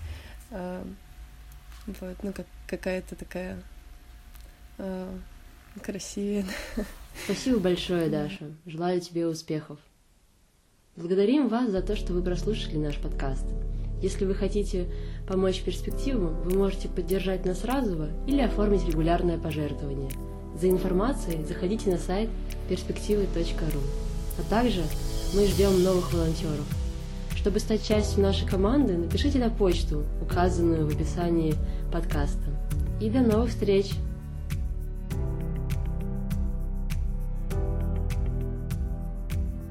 э, 0.51 0.85
вот, 1.87 2.17
ну, 2.23 2.33
как 2.33 2.47
какая-то 2.67 3.17
такая 3.17 3.59
э, 4.79 5.11
красивее. 5.83 6.45
Спасибо 7.25 7.59
большое, 7.59 8.09
Даша. 8.09 8.47
Желаю 8.67 9.01
тебе 9.01 9.27
успехов. 9.27 9.79
Благодарим 10.97 11.49
вас 11.49 11.71
за 11.71 11.83
то, 11.83 11.97
что 11.97 12.13
вы 12.13 12.23
прослушали 12.23 12.77
наш 12.77 12.97
подкаст. 12.97 13.47
Если 14.03 14.25
вы 14.25 14.35
хотите 14.35 14.87
помочь 15.27 15.63
перспективу, 15.63 16.29
вы 16.29 16.57
можете 16.57 16.89
поддержать 16.89 17.45
нас 17.45 17.65
разово 17.65 18.09
или 18.27 18.41
оформить 18.41 18.87
регулярное 18.87 19.39
пожертвование. 19.39 20.11
За 20.61 20.69
информацией 20.69 21.45
заходите 21.45 21.91
на 21.91 21.99
сайт 21.99 22.29
перспективы.ру. 22.69 24.08
А 24.39 24.51
также 24.51 24.83
мы 25.35 25.47
ждем 25.47 25.83
новых 25.83 26.13
волонтеров. 26.13 26.67
Чтобы 27.37 27.61
стать 27.61 27.87
частью 27.87 28.23
нашей 28.23 28.47
команды, 28.47 28.95
напишите 28.95 29.39
на 29.39 29.51
почту, 29.51 30.05
указанную 30.21 30.87
в 30.87 30.95
описании 30.95 31.55
подкаста. 31.93 32.45
И 33.01 33.11
до 33.11 33.21
новых 33.21 33.51
встреч! 33.51 33.93